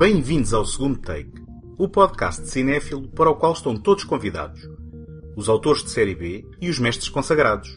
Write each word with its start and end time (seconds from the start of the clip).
Bem-vindos 0.00 0.54
ao 0.54 0.64
segundo 0.64 0.98
take, 0.98 1.30
o 1.76 1.86
podcast 1.86 2.40
de 2.40 2.48
cinéfilo 2.48 3.06
para 3.08 3.28
o 3.28 3.34
qual 3.34 3.52
estão 3.52 3.76
todos 3.76 4.02
convidados, 4.02 4.66
os 5.36 5.46
autores 5.46 5.84
de 5.84 5.90
série 5.90 6.14
B 6.14 6.42
e 6.58 6.70
os 6.70 6.78
mestres 6.78 7.10
consagrados. 7.10 7.76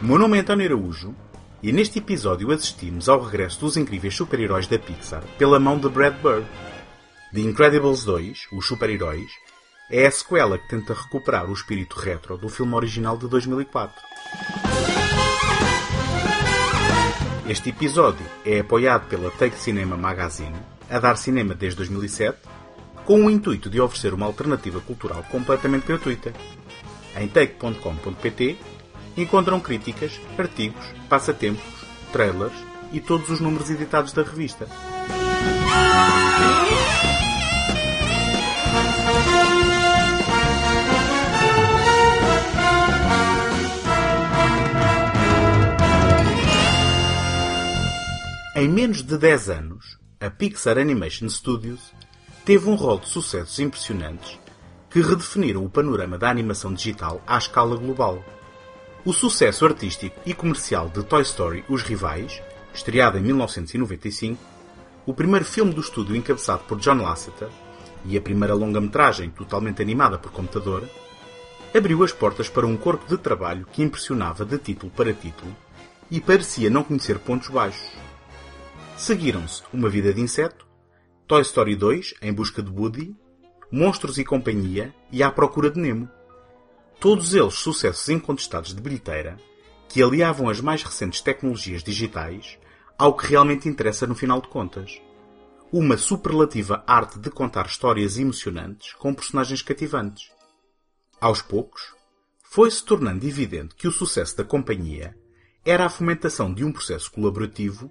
O 0.00 0.04
meu 0.04 0.16
nome 0.16 0.36
é 0.36 0.42
António 0.42 0.66
Araújo 0.66 1.12
e 1.60 1.72
neste 1.72 1.98
episódio 1.98 2.52
assistimos 2.52 3.08
ao 3.08 3.20
regresso 3.20 3.62
dos 3.62 3.76
incríveis 3.76 4.14
super-heróis 4.14 4.68
da 4.68 4.78
Pixar 4.78 5.24
pela 5.36 5.58
mão 5.58 5.76
de 5.76 5.88
Brad 5.88 6.14
Bird. 6.22 6.46
The 7.34 7.40
Incredibles 7.40 8.04
2, 8.04 8.46
Os 8.52 8.64
Super-Heróis, 8.64 9.32
é 9.90 10.06
a 10.06 10.10
sequela 10.10 10.56
que 10.56 10.68
tenta 10.68 10.94
recuperar 10.94 11.50
o 11.50 11.52
espírito 11.52 11.98
retro 11.98 12.38
do 12.38 12.48
filme 12.48 12.74
original 12.74 13.16
de 13.18 13.26
2004. 13.26 14.00
Este 17.48 17.70
episódio 17.70 18.24
é 18.46 18.60
apoiado 18.60 19.08
pela 19.08 19.30
Take 19.32 19.58
Cinema 19.58 19.96
Magazine, 19.96 20.56
a 20.88 21.00
dar 21.00 21.16
cinema 21.16 21.54
desde 21.54 21.78
2007, 21.78 22.38
com 23.04 23.24
o 23.24 23.30
intuito 23.30 23.68
de 23.68 23.80
oferecer 23.80 24.14
uma 24.14 24.26
alternativa 24.26 24.80
cultural 24.80 25.24
completamente 25.24 25.86
gratuita. 25.86 26.32
Em 27.16 27.26
take.com.pt 27.26 28.56
encontram 29.16 29.58
críticas, 29.58 30.20
artigos, 30.38 30.84
passatempos, 31.08 31.64
trailers 32.12 32.54
e 32.92 33.00
todos 33.00 33.28
os 33.28 33.40
números 33.40 33.68
editados 33.68 34.12
da 34.12 34.22
revista. 34.22 34.68
Em 48.60 48.68
menos 48.68 49.02
de 49.02 49.16
10 49.16 49.48
anos, 49.48 49.98
a 50.20 50.28
Pixar 50.28 50.76
Animation 50.76 51.26
Studios 51.30 51.94
teve 52.44 52.68
um 52.68 52.74
rol 52.74 52.98
de 52.98 53.08
sucessos 53.08 53.58
impressionantes 53.58 54.38
que 54.90 55.00
redefiniram 55.00 55.64
o 55.64 55.70
panorama 55.70 56.18
da 56.18 56.28
animação 56.28 56.74
digital 56.74 57.22
à 57.26 57.38
escala 57.38 57.74
global. 57.74 58.22
O 59.02 59.14
sucesso 59.14 59.64
artístico 59.64 60.20
e 60.26 60.34
comercial 60.34 60.90
de 60.90 61.02
Toy 61.02 61.22
Story 61.22 61.64
Os 61.70 61.80
Rivais, 61.82 62.42
estreado 62.74 63.16
em 63.16 63.22
1995, 63.22 64.38
o 65.06 65.14
primeiro 65.14 65.46
filme 65.46 65.72
do 65.72 65.80
estúdio 65.80 66.14
encabeçado 66.14 66.62
por 66.64 66.78
John 66.80 67.00
Lasseter 67.00 67.48
e 68.04 68.14
a 68.14 68.20
primeira 68.20 68.52
longa-metragem 68.52 69.30
totalmente 69.30 69.80
animada 69.80 70.18
por 70.18 70.32
computador, 70.32 70.86
abriu 71.74 72.04
as 72.04 72.12
portas 72.12 72.50
para 72.50 72.66
um 72.66 72.76
corpo 72.76 73.08
de 73.08 73.16
trabalho 73.16 73.66
que 73.72 73.82
impressionava 73.82 74.44
de 74.44 74.58
título 74.58 74.92
para 74.94 75.14
título 75.14 75.56
e 76.10 76.20
parecia 76.20 76.68
não 76.68 76.84
conhecer 76.84 77.18
pontos 77.20 77.48
baixos. 77.48 78.09
Seguiram-se 79.00 79.62
Uma 79.72 79.88
Vida 79.88 80.12
de 80.12 80.20
Inseto, 80.20 80.68
Toy 81.26 81.40
Story 81.40 81.74
2 81.74 82.16
Em 82.20 82.34
Busca 82.34 82.62
de 82.62 82.70
Woody, 82.70 83.16
Monstros 83.72 84.18
e 84.18 84.24
Companhia 84.26 84.94
e 85.10 85.22
À 85.22 85.30
Procura 85.30 85.70
de 85.70 85.80
Nemo. 85.80 86.06
Todos 87.00 87.32
eles 87.32 87.54
sucessos 87.54 88.10
incontestados 88.10 88.74
de 88.74 88.82
bilheteira 88.82 89.38
que 89.88 90.02
aliavam 90.02 90.50
as 90.50 90.60
mais 90.60 90.82
recentes 90.82 91.22
tecnologias 91.22 91.82
digitais 91.82 92.58
ao 92.98 93.16
que 93.16 93.26
realmente 93.26 93.70
interessa 93.70 94.06
no 94.06 94.14
final 94.14 94.38
de 94.38 94.48
contas. 94.48 95.00
Uma 95.72 95.96
superlativa 95.96 96.84
arte 96.86 97.18
de 97.18 97.30
contar 97.30 97.64
histórias 97.64 98.18
emocionantes 98.18 98.92
com 98.92 99.14
personagens 99.14 99.62
cativantes. 99.62 100.30
Aos 101.18 101.40
poucos, 101.40 101.94
foi-se 102.42 102.84
tornando 102.84 103.26
evidente 103.26 103.74
que 103.74 103.88
o 103.88 103.92
sucesso 103.92 104.36
da 104.36 104.44
companhia 104.44 105.16
era 105.64 105.86
a 105.86 105.90
fomentação 105.90 106.52
de 106.52 106.66
um 106.66 106.70
processo 106.70 107.10
colaborativo 107.10 107.90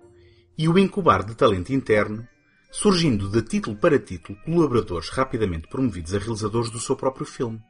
e 0.59 0.67
o 0.67 0.77
incubar 0.77 1.23
de 1.23 1.35
talento 1.35 1.71
interno, 1.71 2.27
surgindo 2.69 3.29
de 3.29 3.41
título 3.41 3.77
para 3.77 3.97
título 3.97 4.37
colaboradores 4.43 5.07
rapidamente 5.07 5.69
promovidos 5.69 6.13
a 6.13 6.17
realizadores 6.17 6.69
do 6.69 6.77
seu 6.77 6.97
próprio 6.97 7.25
filme. 7.25 7.61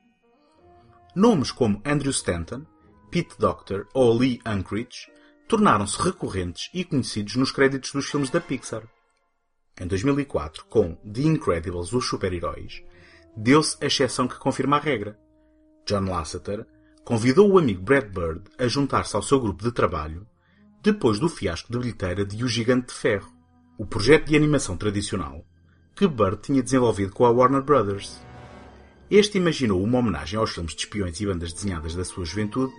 Nomes 1.15 1.51
como 1.51 1.79
Andrew 1.85 2.09
Stanton, 2.09 2.65
Pete 3.11 3.37
Docter 3.37 3.85
ou 3.93 4.17
Lee 4.17 4.41
Unkrich 4.43 5.07
tornaram-se 5.47 6.01
recorrentes 6.01 6.71
e 6.73 6.83
conhecidos 6.83 7.35
nos 7.35 7.51
créditos 7.51 7.91
dos 7.91 8.09
filmes 8.09 8.31
da 8.31 8.41
Pixar. 8.41 8.87
Em 9.79 9.85
2004, 9.85 10.65
com 10.65 10.95
The 10.95 11.21
Incredibles 11.21 11.93
Os 11.93 12.07
Super-Heróis, 12.07 12.83
deu-se 13.37 13.77
a 13.83 13.85
exceção 13.85 14.27
que 14.27 14.39
confirma 14.39 14.77
a 14.77 14.79
regra. 14.79 15.15
John 15.85 16.09
Lasseter 16.09 16.65
convidou 17.05 17.51
o 17.51 17.59
amigo 17.59 17.83
Brad 17.83 18.05
Bird 18.05 18.49
a 18.57 18.67
juntar-se 18.67 19.15
ao 19.15 19.21
seu 19.21 19.39
grupo 19.39 19.63
de 19.63 19.71
trabalho 19.71 20.25
depois 20.81 21.19
do 21.19 21.27
fiasco 21.27 21.71
de 21.71 21.77
bilheteira 21.77 22.25
de 22.25 22.43
O 22.43 22.47
Gigante 22.47 22.87
de 22.87 22.93
Ferro, 22.93 23.31
o 23.77 23.85
projeto 23.85 24.27
de 24.27 24.35
animação 24.35 24.77
tradicional 24.77 25.45
que 25.95 26.07
Bird 26.07 26.37
tinha 26.41 26.63
desenvolvido 26.63 27.11
com 27.11 27.25
a 27.25 27.29
Warner 27.29 27.61
Brothers. 27.61 28.21
Este 29.11 29.37
imaginou 29.37 29.83
uma 29.83 29.99
homenagem 29.99 30.39
aos 30.39 30.51
filmes 30.51 30.73
de 30.73 30.83
espiões 30.83 31.19
e 31.19 31.25
bandas 31.25 31.51
desenhadas 31.51 31.93
da 31.93 32.05
sua 32.05 32.23
juventude, 32.23 32.71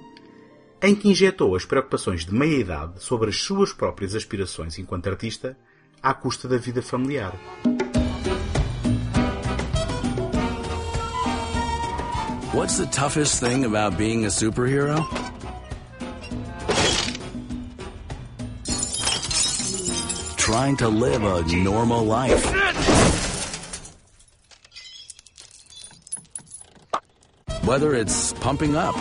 em 0.83 0.95
que 0.95 1.11
injetou 1.11 1.55
as 1.55 1.67
preocupações 1.67 2.25
de 2.25 2.33
meia-idade 2.33 3.03
sobre 3.03 3.29
as 3.29 3.37
suas 3.37 3.75
próprias 3.75 4.15
aspirações 4.15 4.79
enquanto 4.79 5.09
artista 5.09 5.55
à 6.03 6.15
custa 6.15 6.49
da 6.49 6.57
vida 6.57 6.81
familiar. 6.81 7.39
What's 12.55 12.79
the 12.79 12.87
toughest 12.87 13.41
thing 13.41 13.67
about 13.67 13.99
being 13.99 14.25
a 14.25 14.31
superhero? 14.31 15.07
Trying 20.51 20.79
to 20.79 20.89
live 20.89 21.23
a 21.23 21.43
normal 21.63 22.03
life. 22.03 22.45
Whether 27.63 27.95
it's 27.95 28.33
pumping 28.33 28.75
up 28.75 28.97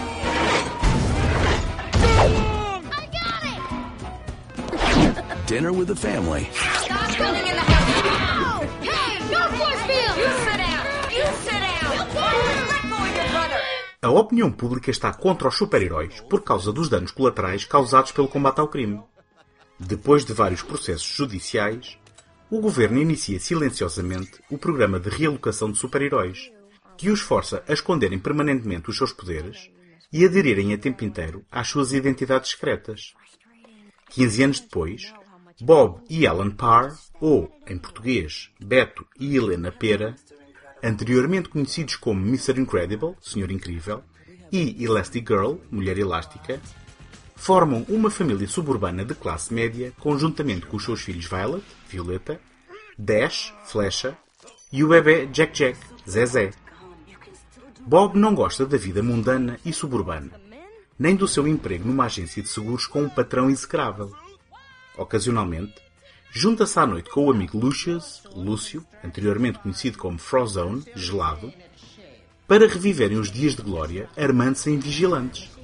dinner 5.47 5.73
with 5.73 5.87
the 5.87 5.95
family 5.95 6.47
Stop 6.53 7.19
running 7.19 7.41
in 7.41 7.55
the 7.55 7.65
house! 7.73 8.63
Hey, 8.85 9.17
no 9.33 9.41
force 9.57 9.81
field! 9.89 10.17
You 10.21 10.29
sit 10.45 10.57
down! 10.61 10.85
You 11.09 11.25
sit 11.41 11.61
down! 11.65 11.89
Let 11.97 12.13
go 12.13 12.97
of 13.01 13.15
your 13.17 13.29
brother! 13.33 13.61
A 14.03 14.11
opinião 14.11 14.51
pública 14.51 14.91
está 14.91 15.11
contra 15.11 15.47
os 15.47 15.57
super-heróis 15.57 16.21
por 16.29 16.43
causa 16.43 16.71
dos 16.71 16.89
danos 16.89 17.09
colaterais 17.11 17.65
causados 17.65 18.11
pelo 18.11 18.27
combate 18.27 18.59
ao 18.59 18.67
crime. 18.67 19.01
Depois 19.79 20.25
de 20.25 20.33
vários 20.33 20.61
processos 20.61 21.07
judiciais, 21.07 21.97
o 22.49 22.59
governo 22.59 22.99
inicia 22.99 23.39
silenciosamente 23.39 24.41
o 24.49 24.57
programa 24.57 24.99
de 24.99 25.09
realocação 25.09 25.71
de 25.71 25.77
super-heróis, 25.77 26.51
que 26.97 27.09
os 27.09 27.21
força 27.21 27.63
a 27.65 27.73
esconderem 27.73 28.19
permanentemente 28.19 28.89
os 28.89 28.97
seus 28.97 29.13
poderes 29.13 29.69
e 30.11 30.25
aderirem 30.25 30.73
a 30.73 30.77
tempo 30.77 31.05
inteiro 31.05 31.45
às 31.49 31.69
suas 31.69 31.93
identidades 31.93 32.51
secretas. 32.51 33.13
15 34.09 34.43
anos 34.43 34.59
depois, 34.59 35.13
Bob 35.61 36.01
e 36.09 36.27
Alan 36.27 36.51
Parr, 36.51 36.97
ou, 37.21 37.49
em 37.67 37.77
português, 37.77 38.49
Beto 38.59 39.05
e 39.17 39.37
Helena 39.37 39.71
Pera, 39.71 40.15
anteriormente 40.83 41.49
conhecidos 41.49 41.95
como 41.95 42.25
Mr. 42.25 42.59
Incredible, 42.59 43.15
Senhor 43.21 43.51
Incrível, 43.51 44.03
e 44.51 44.83
Elastic 44.83 45.27
Girl, 45.27 45.55
Mulher 45.69 45.97
Elástica, 45.97 46.59
formam 47.39 47.85
uma 47.87 48.11
família 48.11 48.47
suburbana 48.47 49.05
de 49.05 49.15
classe 49.15 49.53
média 49.53 49.93
conjuntamente 49.97 50.65
com 50.65 50.75
os 50.75 50.83
seus 50.83 51.01
filhos 51.01 51.25
Violet, 51.25 51.63
Violeta, 51.87 52.39
Dash, 52.97 53.53
Flecha, 53.63 54.15
e 54.71 54.83
o 54.83 54.89
bebê 54.89 55.25
Jack 55.27 55.53
Jack, 55.53 55.79
Zezé. 56.07 56.51
Bob 57.79 58.19
não 58.19 58.35
gosta 58.35 58.65
da 58.65 58.77
vida 58.77 59.01
mundana 59.01 59.57
e 59.65 59.71
suburbana, 59.71 60.31
nem 60.99 61.15
do 61.15 61.27
seu 61.27 61.47
emprego 61.47 61.87
numa 61.87 62.05
agência 62.05 62.43
de 62.43 62.49
seguros 62.49 62.85
com 62.85 63.03
um 63.03 63.09
patrão 63.09 63.49
execrável. 63.49 64.13
Ocasionalmente, 64.97 65.75
junta-se 66.31 66.77
à 66.77 66.85
noite 66.85 67.09
com 67.09 67.25
o 67.25 67.31
amigo 67.31 67.57
Lucius, 67.57 68.21
Lúcio, 68.35 68.85
anteriormente 69.01 69.59
conhecido 69.59 69.97
como 69.97 70.19
Frozone, 70.19 70.83
Gelado, 70.93 71.53
para 72.45 72.67
reviverem 72.67 73.17
os 73.17 73.31
dias 73.31 73.55
de 73.55 73.61
glória 73.61 74.09
armando-se 74.17 74.69
em 74.69 74.77
vigilantes. 74.77 75.58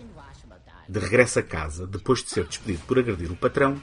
De 0.88 1.00
regresso 1.00 1.40
a 1.40 1.44
casa, 1.44 1.88
depois 1.88 2.24
de 2.24 2.30
ser 2.30 2.46
despedido 2.46 2.84
por 2.86 3.00
agredir 3.00 3.32
o 3.32 3.36
patrão, 3.36 3.82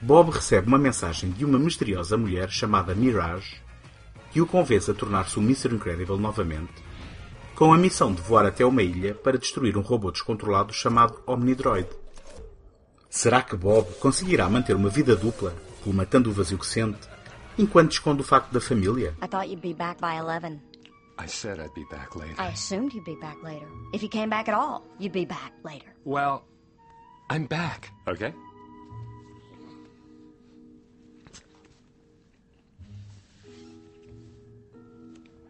Bob 0.00 0.30
recebe 0.30 0.68
uma 0.68 0.78
mensagem 0.78 1.30
de 1.30 1.44
uma 1.44 1.58
misteriosa 1.58 2.16
mulher 2.16 2.50
chamada 2.50 2.94
Mirage 2.94 3.60
que 4.30 4.40
o 4.40 4.46
convence 4.46 4.90
a 4.90 4.94
tornar-se 4.94 5.38
o 5.38 5.42
Mr. 5.42 5.74
Incredible 5.74 6.18
novamente, 6.18 6.72
com 7.54 7.72
a 7.72 7.78
missão 7.78 8.12
de 8.12 8.20
voar 8.20 8.46
até 8.46 8.64
uma 8.64 8.82
ilha 8.82 9.14
para 9.14 9.38
destruir 9.38 9.76
um 9.76 9.80
robô 9.80 10.10
descontrolado 10.10 10.72
chamado 10.72 11.20
Omnidroid. 11.26 11.88
Será 13.08 13.42
que 13.42 13.56
Bob 13.56 13.90
conseguirá 13.94 14.48
manter 14.48 14.76
uma 14.76 14.90
vida 14.90 15.16
dupla, 15.16 15.54
colmatando 15.82 16.30
o 16.30 16.32
vazio 16.32 16.58
que 16.58 16.66
sente, 16.66 17.08
enquanto 17.56 17.92
esconde 17.92 18.20
o 18.20 18.24
facto 18.24 18.52
da 18.52 18.60
família? 18.60 19.14
I 19.22 19.26
thought 19.26 19.48
you'd 19.48 19.62
be 19.62 19.74
back 19.74 20.00
by 20.00 20.20
11. 20.20 20.60
I 21.18 21.26
said 21.26 21.58
I'd 21.58 21.74
be 21.74 21.84
back 21.90 22.14
later. 22.16 22.34
I 22.38 22.48
assumed 22.48 22.94
you'd 22.94 23.04
be 23.04 23.16
back 23.16 23.42
later. 23.42 23.66
If 23.92 24.02
you 24.02 24.08
came 24.08 24.30
back 24.30 24.48
at 24.48 24.54
all, 24.54 24.84
you'd 24.98 25.12
be 25.12 25.24
back 25.24 25.52
later. 25.64 25.86
Well, 26.04 26.44
I'm 27.28 27.46
back, 27.46 27.90
okay? 28.06 28.32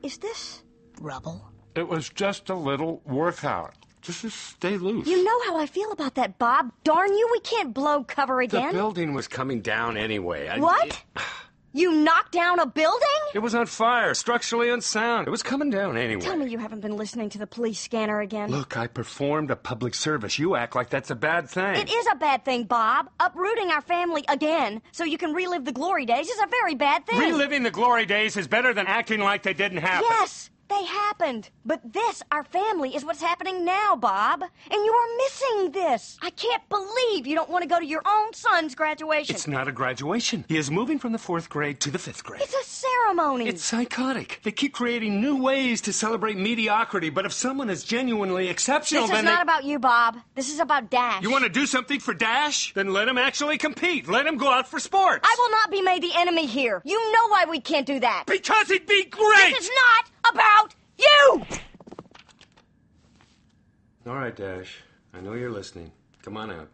Is 0.02 0.18
this 0.18 0.62
rubble? 1.00 1.44
It 1.74 1.88
was 1.88 2.08
just 2.08 2.48
a 2.50 2.54
little 2.54 3.02
workout. 3.04 3.74
Just 4.00 4.22
to 4.22 4.30
stay 4.30 4.78
loose. 4.78 5.06
You 5.06 5.22
know 5.22 5.40
how 5.46 5.58
I 5.58 5.66
feel 5.66 5.90
about 5.92 6.14
that, 6.14 6.38
Bob. 6.38 6.72
Darn 6.84 7.12
you, 7.12 7.28
we 7.32 7.40
can't 7.40 7.74
blow 7.74 8.04
cover 8.04 8.40
again. 8.40 8.68
the 8.68 8.72
building 8.72 9.12
was 9.12 9.28
coming 9.28 9.60
down 9.60 9.96
anyway. 9.96 10.48
I- 10.48 10.58
What? 10.58 11.02
You 11.74 11.92
knocked 11.92 12.32
down 12.32 12.58
a 12.60 12.66
building? 12.66 13.17
It 13.34 13.40
was 13.40 13.54
on 13.54 13.66
fire, 13.66 14.14
structurally 14.14 14.70
unsound. 14.70 15.26
It 15.26 15.30
was 15.30 15.42
coming 15.42 15.70
down 15.70 15.96
anyway. 15.96 16.22
Tell 16.22 16.36
me 16.36 16.48
you 16.48 16.58
haven't 16.58 16.80
been 16.80 16.96
listening 16.96 17.28
to 17.30 17.38
the 17.38 17.46
police 17.46 17.78
scanner 17.80 18.20
again. 18.20 18.50
Look, 18.50 18.76
I 18.76 18.86
performed 18.86 19.50
a 19.50 19.56
public 19.56 19.94
service. 19.94 20.38
You 20.38 20.56
act 20.56 20.74
like 20.74 20.88
that's 20.90 21.10
a 21.10 21.14
bad 21.14 21.48
thing. 21.50 21.76
It 21.76 21.92
is 21.92 22.06
a 22.10 22.16
bad 22.16 22.44
thing, 22.44 22.64
Bob. 22.64 23.10
Uprooting 23.20 23.70
our 23.70 23.82
family 23.82 24.24
again 24.28 24.80
so 24.92 25.04
you 25.04 25.18
can 25.18 25.34
relive 25.34 25.64
the 25.64 25.72
glory 25.72 26.06
days 26.06 26.28
is 26.28 26.38
a 26.42 26.46
very 26.46 26.74
bad 26.74 27.06
thing. 27.06 27.18
Reliving 27.18 27.62
the 27.62 27.70
glory 27.70 28.06
days 28.06 28.36
is 28.36 28.48
better 28.48 28.72
than 28.72 28.86
acting 28.86 29.20
like 29.20 29.42
they 29.42 29.54
didn't 29.54 29.78
happen. 29.78 30.06
Yes, 30.10 30.50
they 30.68 30.84
happened. 30.84 31.50
But 31.64 31.92
this, 31.92 32.22
our 32.30 32.44
family, 32.44 32.94
is 32.94 33.04
what's 33.04 33.20
happening 33.20 33.64
now, 33.64 33.96
Bob. 33.96 34.42
And 34.42 34.84
you 34.84 34.92
are 34.92 35.16
missing 35.16 35.72
this. 35.72 36.18
I 36.22 36.30
can't 36.30 36.66
believe 36.68 37.26
you 37.26 37.34
don't 37.34 37.50
want 37.50 37.62
to 37.62 37.68
go 37.68 37.78
to 37.78 37.86
your 37.86 38.02
own 38.06 38.32
son's 38.32 38.74
graduation. 38.74 39.34
It's 39.34 39.46
not 39.46 39.68
a 39.68 39.72
graduation. 39.72 40.44
He 40.48 40.56
is 40.56 40.70
moving 40.70 40.98
from 40.98 41.12
the 41.12 41.18
fourth 41.18 41.48
grade 41.48 41.80
to 41.80 41.90
the 41.90 41.98
fifth 41.98 42.24
grade. 42.24 42.42
It's 42.42 42.54
a 42.54 42.64
ceremony. 42.64 43.48
It's 43.48 43.64
psychotic. 43.64 44.40
They 44.42 44.52
keep 44.52 44.72
creating 44.72 45.20
new 45.20 45.42
ways 45.42 45.80
to 45.82 45.92
celebrate 45.92 46.36
mediocrity, 46.36 47.10
but 47.10 47.26
if 47.26 47.32
someone 47.32 47.70
is 47.70 47.84
genuinely 47.84 48.48
exceptional, 48.48 49.06
this 49.06 49.18
is 49.18 49.24
not 49.24 49.36
they... 49.36 49.42
about 49.42 49.64
you, 49.64 49.78
Bob. 49.78 50.16
This 50.34 50.52
is 50.52 50.60
about 50.60 50.90
Dash. 50.90 51.22
You 51.22 51.30
want 51.30 51.44
to 51.44 51.50
do 51.50 51.66
something 51.66 52.00
for 52.00 52.14
Dash? 52.14 52.72
Then 52.74 52.92
let 52.92 53.08
him 53.08 53.18
actually 53.18 53.58
compete. 53.58 54.08
Let 54.08 54.26
him 54.26 54.36
go 54.36 54.50
out 54.50 54.68
for 54.68 54.78
sports. 54.78 55.20
I 55.24 55.36
will 55.38 55.50
not 55.50 55.70
be 55.70 55.82
made 55.82 56.02
the 56.02 56.12
enemy 56.14 56.46
here. 56.46 56.82
You 56.84 57.12
know 57.12 57.28
why 57.28 57.46
we 57.48 57.60
can't 57.60 57.86
do 57.86 58.00
that. 58.00 58.24
Because 58.26 58.70
it'd 58.70 58.86
be 58.86 59.04
great! 59.04 59.54
This 59.54 59.64
is 59.64 59.70
not 59.74 60.17
about 60.32 60.74
you! 60.98 61.46
All 64.06 64.14
right, 64.14 64.34
Dash. 64.34 64.82
I 65.12 65.20
know 65.20 65.34
you're 65.34 65.50
listening. 65.50 65.92
Come 66.22 66.36
on 66.36 66.50
out. 66.50 66.68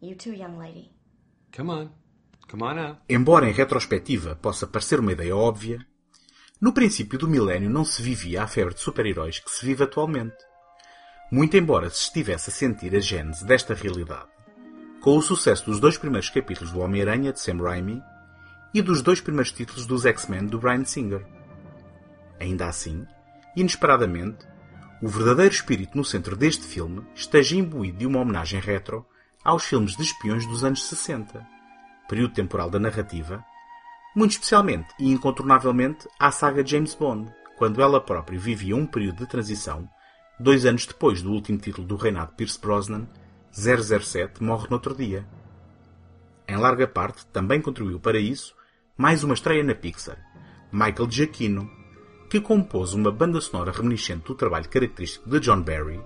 You 0.00 0.14
too, 0.14 0.32
young 0.32 0.58
lady. 0.58 0.90
Come 1.52 1.70
on. 1.70 1.90
Come 2.48 2.64
on 2.64 2.78
out. 2.78 2.98
Embora 3.08 3.48
em 3.48 3.52
retrospectiva 3.52 4.36
possa 4.36 4.66
parecer 4.66 5.00
uma 5.00 5.12
ideia 5.12 5.36
óbvia, 5.36 5.84
no 6.60 6.72
princípio 6.72 7.18
do 7.18 7.28
milénio 7.28 7.68
não 7.68 7.84
se 7.84 8.02
vivia 8.02 8.42
a 8.42 8.46
febre 8.46 8.74
de 8.74 8.80
super-heróis 8.80 9.38
que 9.38 9.50
se 9.50 9.66
vive 9.66 9.84
atualmente. 9.84 10.36
Muito 11.30 11.56
embora 11.56 11.90
se 11.90 12.02
estivesse 12.04 12.50
a 12.50 12.52
sentir 12.52 12.96
a 12.96 13.00
gênese 13.00 13.44
desta 13.44 13.74
realidade, 13.74 14.28
com 15.00 15.16
o 15.16 15.22
sucesso 15.22 15.66
dos 15.66 15.78
dois 15.78 15.98
primeiros 15.98 16.30
capítulos 16.30 16.72
do 16.72 16.80
Homem-Aranha 16.80 17.32
de 17.32 17.40
Sam 17.40 17.58
Raimi 17.62 18.02
e 18.72 18.80
dos 18.80 19.02
dois 19.02 19.20
primeiros 19.20 19.52
títulos 19.52 19.84
dos 19.86 20.06
X-Men 20.06 20.46
do 20.46 20.58
Bryan 20.58 20.84
Singer. 20.84 21.37
Ainda 22.40 22.66
assim, 22.66 23.06
inesperadamente, 23.56 24.46
o 25.00 25.08
verdadeiro 25.08 25.54
espírito 25.54 25.96
no 25.96 26.04
centro 26.04 26.36
deste 26.36 26.66
filme 26.66 27.06
esteja 27.14 27.56
imbuído 27.56 27.98
de 27.98 28.06
uma 28.06 28.20
homenagem 28.20 28.60
retro 28.60 29.06
aos 29.44 29.64
filmes 29.64 29.96
de 29.96 30.02
espiões 30.02 30.46
dos 30.46 30.64
anos 30.64 30.84
60, 30.88 31.46
período 32.08 32.34
temporal 32.34 32.68
da 32.68 32.78
narrativa, 32.78 33.44
muito 34.14 34.32
especialmente 34.32 34.88
e 34.98 35.10
incontornavelmente 35.10 36.08
à 36.18 36.30
saga 36.30 36.66
James 36.66 36.94
Bond, 36.94 37.32
quando 37.56 37.80
ela 37.80 38.00
própria 38.00 38.38
vivia 38.38 38.76
um 38.76 38.86
período 38.86 39.18
de 39.18 39.26
transição, 39.28 39.88
dois 40.38 40.64
anos 40.66 40.86
depois 40.86 41.22
do 41.22 41.32
último 41.32 41.58
título 41.58 41.86
do 41.86 41.96
reinado 41.96 42.30
de 42.30 42.36
Pierce 42.36 42.60
Brosnan, 42.60 43.06
007 43.52 44.42
morre 44.42 44.66
no 44.68 44.74
outro 44.74 44.94
dia. 44.94 45.26
Em 46.46 46.56
larga 46.56 46.86
parte, 46.86 47.26
também 47.26 47.60
contribuiu 47.60 48.00
para 48.00 48.18
isso 48.18 48.56
mais 48.96 49.22
uma 49.22 49.34
estreia 49.34 49.62
na 49.62 49.74
Pixar, 49.74 50.18
Michael 50.72 51.10
Giacchino, 51.10 51.70
que 52.28 52.40
compôs 52.40 52.92
uma 52.92 53.10
banda 53.10 53.40
sonora 53.40 53.72
reminiscente 53.72 54.26
do 54.26 54.34
trabalho 54.34 54.68
característico 54.68 55.28
de 55.28 55.40
John 55.40 55.62
Barry 55.62 56.00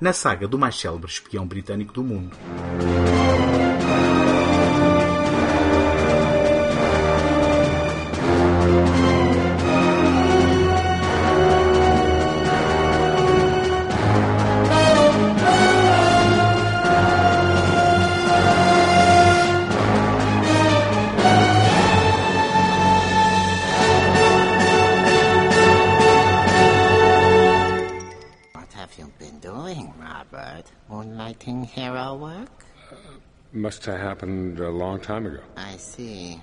na 0.00 0.12
saga 0.12 0.48
do 0.48 0.58
mais 0.58 0.74
célebre 0.76 1.10
espião 1.10 1.46
britânico 1.46 1.92
do 1.92 2.02
mundo. 2.02 2.36
Happened 34.30 34.60
a 34.60 34.70
long 34.70 35.00
time 35.00 35.26
ago. 35.26 35.40
I 35.56 35.76
see. 35.76 36.40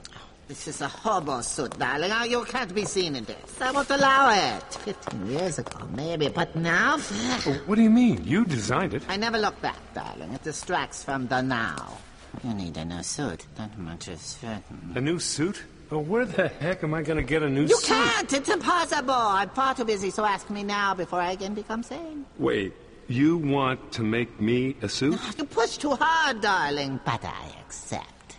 This 0.47 0.67
is 0.67 0.79
a 0.81 0.87
hobo 0.87 1.41
suit, 1.41 1.77
darling. 1.77 2.11
Oh, 2.13 2.23
you 2.23 2.45
can't 2.45 2.73
be 2.73 2.85
seen 2.85 3.15
in 3.17 3.25
this. 3.25 3.61
I 3.61 3.71
won't 3.71 3.89
allow 3.89 4.31
it. 4.31 4.63
Fifteen 4.75 5.27
years 5.29 5.59
ago, 5.59 5.85
maybe, 5.93 6.29
but 6.29 6.55
now... 6.55 6.95
Oh, 6.99 7.61
what 7.65 7.75
do 7.75 7.81
you 7.81 7.89
mean? 7.89 8.23
You 8.23 8.45
designed 8.45 8.93
it. 8.93 9.03
I 9.09 9.17
never 9.17 9.37
look 9.37 9.59
back, 9.61 9.77
darling. 9.93 10.31
It 10.33 10.43
distracts 10.43 11.03
from 11.03 11.27
the 11.27 11.41
now. 11.41 11.97
You 12.45 12.53
need 12.53 12.77
a 12.77 12.85
new 12.85 13.03
suit. 13.03 13.45
That 13.55 13.77
much 13.77 14.07
is 14.07 14.21
certain. 14.21 14.93
A 14.95 15.01
new 15.01 15.19
suit? 15.19 15.61
Oh, 15.91 15.99
where 15.99 16.25
the 16.25 16.47
heck 16.47 16.83
am 16.83 16.93
I 16.93 17.01
going 17.01 17.17
to 17.17 17.23
get 17.23 17.43
a 17.43 17.49
new 17.49 17.63
You 17.63 17.75
suit? 17.79 17.87
can't! 17.87 18.31
It's 18.31 18.49
impossible! 18.49 19.13
I'm 19.13 19.49
far 19.49 19.75
too 19.75 19.85
busy, 19.85 20.11
so 20.11 20.23
ask 20.23 20.49
me 20.49 20.63
now 20.63 20.93
before 20.93 21.19
I 21.19 21.31
again 21.31 21.55
become 21.55 21.83
sane. 21.83 22.25
Wait, 22.37 22.73
you 23.07 23.37
want 23.37 23.91
to 23.93 24.03
make 24.03 24.39
me 24.39 24.75
a 24.81 24.89
suit? 24.89 25.19
You 25.37 25.45
push 25.45 25.77
too 25.77 25.95
hard, 25.95 26.41
darling, 26.41 26.99
but 27.05 27.23
I 27.23 27.45
accept. 27.61 28.35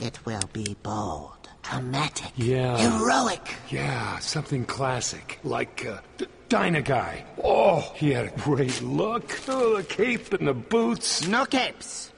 It 0.00 0.18
will 0.26 0.48
be 0.52 0.76
bold, 0.82 1.48
dramatic, 1.62 2.32
Yeah. 2.36 2.76
heroic. 2.76 3.54
Yeah, 3.70 4.18
something 4.18 4.64
classic, 4.66 5.38
like 5.42 5.86
uh, 5.86 6.00
D- 6.18 6.26
Dyna 6.48 6.82
Guy. 6.82 7.24
Oh, 7.42 7.80
he 7.96 8.10
had 8.12 8.26
a 8.26 8.30
great 8.40 8.82
look. 8.82 9.40
Oh, 9.48 9.76
the 9.78 9.82
cape 9.84 10.32
and 10.34 10.46
the 10.46 10.54
boots. 10.54 11.26
No 11.26 11.44
capes. 11.46 12.12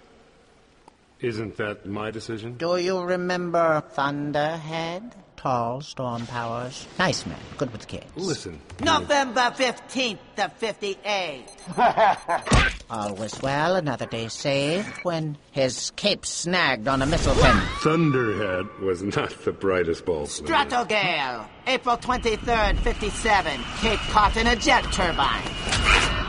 Isn't 1.21 1.57
that 1.57 1.87
my 1.87 2.11
decision? 2.11 2.57
Do 2.57 2.76
you 2.76 3.00
remember 3.00 3.83
Thunderhead? 3.92 5.14
Tall, 5.38 5.80
storm 5.83 6.26
powers. 6.26 6.85
Nice 6.99 7.25
man, 7.25 7.38
good 7.59 7.71
with 7.71 7.87
kids. 7.87 8.11
Listen. 8.16 8.61
November 8.80 9.52
15th 9.57 10.18
of 10.37 10.52
58. 10.54 11.45
All 12.90 13.14
was 13.14 13.40
well, 13.40 13.76
another 13.76 14.07
day 14.07 14.26
saved, 14.26 14.88
when 15.04 15.38
his 15.52 15.92
cape 15.95 16.26
snagged 16.26 16.88
on 16.88 17.02
a 17.02 17.07
missile 17.07 17.37
pin. 17.37 17.57
Thunderhead 17.83 18.80
was 18.80 19.04
not 19.04 19.30
the 19.45 19.52
brightest 19.52 20.04
bulb. 20.04 20.26
Stratogale, 20.26 21.47
April 21.68 21.97
23rd, 21.97 22.76
57. 22.80 23.61
Cape 23.76 24.00
caught 24.11 24.37
in 24.37 24.49
a 24.49 24.57
jet 24.57 24.83
turbine. 24.92 25.42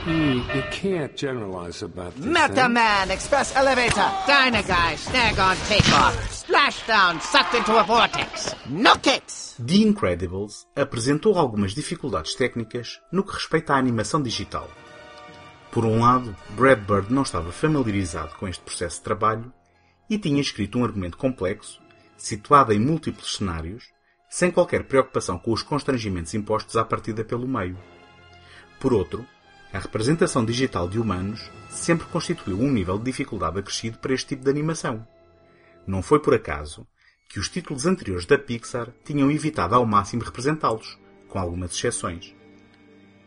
You, 0.07 0.43
you 0.55 0.63
can't 0.71 1.15
generalize 1.15 1.83
about 1.83 2.15
this. 2.15 2.25
Meta 2.25 2.53
thing. 2.53 2.73
Man, 2.73 3.11
Express 3.11 3.55
Elevator, 3.55 4.09
Dyna 4.25 4.63
Guy, 4.63 4.95
snag 4.95 5.39
on 5.39 5.55
takeoff, 5.67 6.15
splashdown, 6.31 7.21
sucked 7.21 7.55
into 7.55 7.77
a 7.77 7.83
vortex. 7.83 8.55
The 9.59 9.83
Incredibles 9.83 10.65
apresentou 10.75 11.37
algumas 11.37 11.73
dificuldades 11.73 12.33
técnicas 12.35 12.99
no 13.11 13.23
que 13.23 13.33
respeita 13.33 13.73
à 13.73 13.77
animação 13.77 14.21
digital. 14.21 14.69
Por 15.71 15.85
um 15.85 15.99
lado, 15.99 16.35
Brad 16.51 16.79
Bird 16.79 17.13
não 17.13 17.23
estava 17.23 17.51
familiarizado 17.51 18.35
com 18.35 18.47
este 18.47 18.63
processo 18.63 18.97
de 18.97 19.03
trabalho 19.03 19.53
e 20.09 20.17
tinha 20.17 20.41
escrito 20.41 20.79
um 20.79 20.83
argumento 20.83 21.17
complexo, 21.17 21.79
situado 22.17 22.71
em 22.71 22.79
múltiplos 22.79 23.35
cenários, 23.35 23.83
sem 24.29 24.49
qualquer 24.49 24.85
preocupação 24.85 25.37
com 25.37 25.51
os 25.51 25.61
constrangimentos 25.61 26.33
impostos 26.33 26.77
à 26.77 26.85
partida 26.85 27.23
pelo 27.23 27.47
meio. 27.47 27.77
Por 28.79 28.93
outro, 28.93 29.27
a 29.71 29.79
representação 29.79 30.43
digital 30.43 30.89
de 30.89 30.99
humanos 30.99 31.51
sempre 31.69 32.07
constituiu 32.07 32.59
um 32.59 32.71
nível 32.71 32.97
de 32.97 33.05
dificuldade 33.05 33.59
acrescido 33.59 33.99
para 33.99 34.13
este 34.13 34.29
tipo 34.29 34.43
de 34.43 34.49
animação. 34.49 35.05
Não 35.85 36.01
foi 36.01 36.19
por 36.19 36.33
acaso 36.33 36.87
que 37.27 37.39
os 37.39 37.47
títulos 37.47 37.85
anteriores 37.85 38.25
da 38.25 38.37
Pixar 38.37 38.91
tinham 39.05 39.29
evitado 39.29 39.75
ao 39.75 39.85
máximo 39.85 40.23
representá-los, 40.23 40.97
com 41.27 41.37
algumas 41.37 41.71
exceções. 41.71 42.35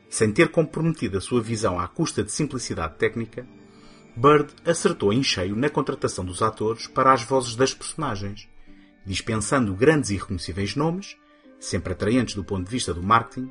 Sem 0.08 0.32
ter 0.32 0.48
comprometido 0.48 1.16
a 1.16 1.20
sua 1.20 1.40
visão 1.40 1.78
à 1.78 1.86
custa 1.86 2.24
de 2.24 2.32
simplicidade 2.32 2.96
técnica, 2.96 3.46
Bird 4.16 4.52
acertou 4.66 5.12
em 5.12 5.22
cheio 5.22 5.54
na 5.54 5.70
contratação 5.70 6.24
dos 6.24 6.42
atores 6.42 6.88
para 6.88 7.12
as 7.12 7.22
vozes 7.22 7.54
das 7.54 7.72
personagens, 7.72 8.48
dispensando 9.06 9.74
grandes 9.74 10.10
e 10.10 10.16
reconhecíveis 10.16 10.74
nomes, 10.74 11.16
sempre 11.58 11.92
atraentes 11.92 12.34
do 12.34 12.44
ponto 12.44 12.64
de 12.64 12.70
vista 12.70 12.92
do 12.92 13.02
marketing, 13.02 13.50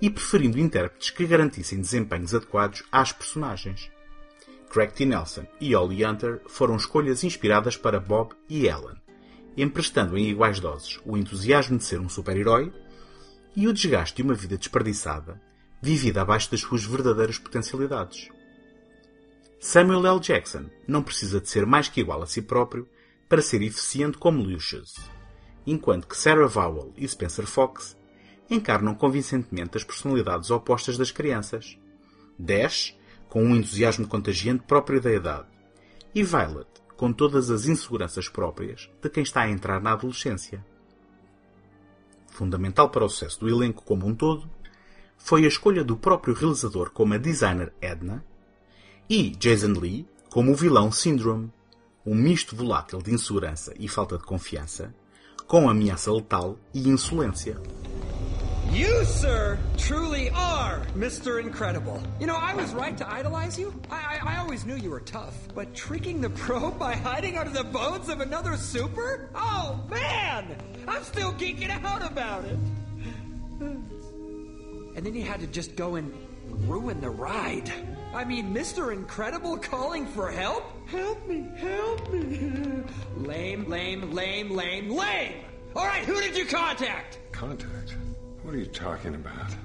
e 0.00 0.10
preferindo 0.10 0.58
intérpretes 0.58 1.10
que 1.10 1.26
garantissem 1.26 1.80
desempenhos 1.80 2.34
adequados 2.34 2.82
às 2.92 3.12
personagens. 3.12 3.90
Craig 4.70 4.92
T. 4.92 5.06
Nelson 5.06 5.46
e 5.60 5.74
Holly 5.74 6.04
Hunter 6.04 6.42
foram 6.46 6.76
escolhas 6.76 7.24
inspiradas 7.24 7.76
para 7.76 8.00
Bob 8.00 8.34
e 8.48 8.66
Ellen, 8.66 9.00
emprestando 9.56 10.18
em 10.18 10.28
iguais 10.28 10.60
doses 10.60 11.00
o 11.04 11.16
entusiasmo 11.16 11.78
de 11.78 11.84
ser 11.84 12.00
um 12.00 12.08
super-herói 12.08 12.72
e 13.54 13.66
o 13.66 13.72
desgaste 13.72 14.16
de 14.16 14.22
uma 14.22 14.34
vida 14.34 14.58
desperdiçada, 14.58 15.40
vivida 15.80 16.20
abaixo 16.20 16.50
das 16.50 16.60
suas 16.60 16.84
verdadeiras 16.84 17.38
potencialidades. 17.38 18.28
Samuel 19.58 20.06
L. 20.06 20.20
Jackson 20.20 20.66
não 20.86 21.02
precisa 21.02 21.40
de 21.40 21.48
ser 21.48 21.64
mais 21.64 21.88
que 21.88 22.00
igual 22.00 22.22
a 22.22 22.26
si 22.26 22.42
próprio 22.42 22.86
para 23.28 23.40
ser 23.40 23.62
eficiente 23.62 24.18
como 24.18 24.42
Lucius, 24.42 24.94
enquanto 25.66 26.06
que 26.06 26.16
Sarah 26.16 26.46
Vowell 26.46 26.92
e 26.96 27.08
Spencer 27.08 27.46
Fox 27.46 27.96
encarnam 28.50 28.94
convincentemente 28.94 29.76
as 29.76 29.84
personalidades 29.84 30.50
opostas 30.50 30.96
das 30.96 31.10
crianças. 31.10 31.78
Dash, 32.38 32.96
com 33.28 33.42
um 33.42 33.56
entusiasmo 33.56 34.06
contagiante 34.06 34.64
próprio 34.64 35.00
da 35.00 35.12
idade, 35.12 35.46
e 36.14 36.22
Violet, 36.22 36.68
com 36.96 37.12
todas 37.12 37.50
as 37.50 37.66
inseguranças 37.66 38.28
próprias 38.28 38.88
de 39.02 39.10
quem 39.10 39.22
está 39.22 39.42
a 39.42 39.50
entrar 39.50 39.80
na 39.80 39.92
adolescência. 39.92 40.64
Fundamental 42.28 42.88
para 42.90 43.04
o 43.04 43.08
sucesso 43.08 43.40
do 43.40 43.48
elenco 43.48 43.82
como 43.82 44.06
um 44.06 44.14
todo 44.14 44.48
foi 45.16 45.44
a 45.44 45.48
escolha 45.48 45.82
do 45.82 45.96
próprio 45.96 46.34
realizador 46.34 46.90
como 46.90 47.14
a 47.14 47.18
designer 47.18 47.72
Edna 47.80 48.24
e 49.08 49.30
Jason 49.30 49.72
Lee 49.72 50.06
como 50.30 50.52
o 50.52 50.54
vilão 50.54 50.92
Syndrome, 50.92 51.50
um 52.04 52.14
misto 52.14 52.54
volátil 52.54 53.00
de 53.00 53.12
insegurança 53.12 53.72
e 53.78 53.88
falta 53.88 54.18
de 54.18 54.24
confiança, 54.24 54.94
com 55.46 55.68
ameaça 55.68 56.12
letal 56.12 56.58
e 56.74 56.88
insolência. 56.88 57.60
You, 58.76 59.06
sir, 59.06 59.58
truly 59.78 60.28
are 60.28 60.82
Mr. 60.94 61.40
Incredible. 61.40 62.02
You 62.20 62.26
know, 62.26 62.36
I 62.36 62.54
was 62.54 62.74
right 62.74 62.94
to 62.98 63.10
idolize 63.10 63.58
you. 63.58 63.72
I, 63.90 64.20
I, 64.20 64.34
I, 64.34 64.36
always 64.36 64.66
knew 64.66 64.76
you 64.76 64.90
were 64.90 65.00
tough. 65.00 65.34
But 65.54 65.74
tricking 65.74 66.20
the 66.20 66.28
probe 66.44 66.78
by 66.78 66.94
hiding 66.94 67.38
under 67.38 67.52
the 67.52 67.64
bones 67.64 68.10
of 68.10 68.20
another 68.20 68.54
super? 68.58 69.30
Oh, 69.34 69.80
man! 69.88 70.58
I'm 70.86 71.02
still 71.04 71.32
geeking 71.32 71.70
out 71.70 72.04
about 72.04 72.44
it. 72.44 72.58
And 73.60 75.06
then 75.06 75.14
you 75.14 75.22
had 75.22 75.40
to 75.40 75.46
just 75.46 75.74
go 75.74 75.94
and 75.94 76.12
ruin 76.68 77.00
the 77.00 77.08
ride. 77.08 77.72
I 78.12 78.24
mean, 78.24 78.52
Mr. 78.52 78.92
Incredible 78.92 79.56
calling 79.56 80.06
for 80.06 80.30
help? 80.30 80.64
Help 80.86 81.26
me, 81.26 81.48
help 81.56 82.12
me. 82.12 82.82
Lame, 83.16 83.70
lame, 83.70 84.12
lame, 84.12 84.50
lame, 84.50 84.90
lame! 84.90 85.44
All 85.74 85.86
right, 85.86 86.04
who 86.04 86.20
did 86.20 86.36
you 86.36 86.44
contact? 86.44 87.18
Contact? 87.32 87.96
What 88.46 88.54
are 88.54 88.58
you 88.58 88.66
talking 88.66 89.16
about? 89.16 89.56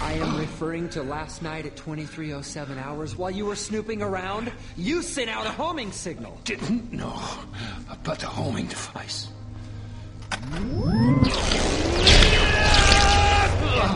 I 0.00 0.16
am 0.18 0.38
referring 0.38 0.88
to 0.88 1.02
last 1.02 1.42
night 1.42 1.66
at 1.66 1.76
2307 1.76 2.78
hours 2.78 3.14
while 3.14 3.30
you 3.30 3.44
were 3.44 3.54
snooping 3.54 4.00
around. 4.00 4.50
You 4.78 5.02
sent 5.02 5.28
out 5.28 5.44
a 5.44 5.50
homing 5.50 5.92
signal. 5.92 6.40
Didn't 6.44 6.90
know 6.90 7.22
about 7.90 8.20
the 8.20 8.26
homing 8.26 8.68
device. 8.68 9.28
And 10.40 11.20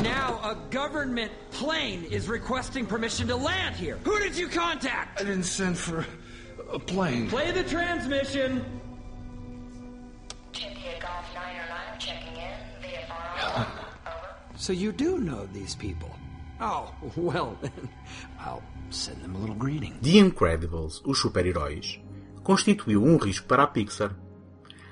now 0.02 0.38
a 0.44 0.58
government 0.68 1.32
plane 1.52 2.04
is 2.04 2.28
requesting 2.28 2.84
permission 2.84 3.26
to 3.28 3.36
land 3.36 3.74
here. 3.74 3.96
Who 4.04 4.18
did 4.18 4.36
you 4.36 4.48
contact? 4.48 5.18
I 5.18 5.24
didn't 5.24 5.44
send 5.44 5.78
for 5.78 6.04
a 6.70 6.78
plane. 6.78 7.30
Play 7.30 7.52
the 7.52 7.64
transmission. 7.64 8.80
So 14.60 14.74
you 14.74 14.92
do 14.92 15.16
know 15.16 15.46
these 15.54 15.74
people. 15.74 16.10
Oh, 16.60 16.92
well 17.16 17.56
then, 17.62 17.88
I'll 18.38 18.62
send 18.90 19.22
them 19.22 19.34
a 19.34 19.38
little 19.38 19.54
greeting. 19.54 19.98
The 20.02 20.18
Incredibles, 20.18 21.00
os 21.06 21.18
super-heróis, 21.18 21.98
constituiu 22.42 23.02
um 23.02 23.16
risco 23.16 23.46
para 23.46 23.62
a 23.62 23.66
Pixar. 23.66 24.14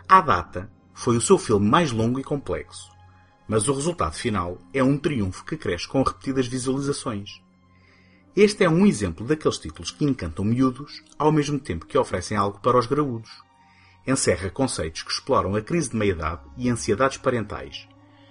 À 0.08 0.22
data, 0.22 0.72
foi 0.94 1.18
o 1.18 1.20
seu 1.20 1.36
filme 1.36 1.68
mais 1.68 1.92
longo 1.92 2.18
e 2.18 2.24
complexo, 2.24 2.90
mas 3.46 3.68
o 3.68 3.74
resultado 3.74 4.14
final 4.14 4.56
é 4.72 4.82
um 4.82 4.96
triunfo 4.96 5.44
que 5.44 5.58
cresce 5.58 5.86
com 5.86 6.02
repetidas 6.02 6.46
visualizações. 6.46 7.42
Este 8.34 8.64
é 8.64 8.70
um 8.70 8.86
exemplo 8.86 9.26
daqueles 9.26 9.58
títulos 9.58 9.90
que 9.90 10.06
encantam 10.06 10.46
miúdos 10.46 11.04
ao 11.18 11.30
mesmo 11.30 11.60
tempo 11.60 11.84
que 11.84 11.98
oferecem 11.98 12.38
algo 12.38 12.58
para 12.60 12.78
os 12.78 12.86
graúdos. 12.86 13.42
Encerra 14.06 14.48
conceitos 14.48 15.02
que 15.02 15.12
exploram 15.12 15.54
a 15.54 15.60
crise 15.60 15.90
de 15.90 15.96
meia-idade 15.96 16.40
e 16.56 16.70
ansiedades 16.70 17.18
parentais, 17.18 17.86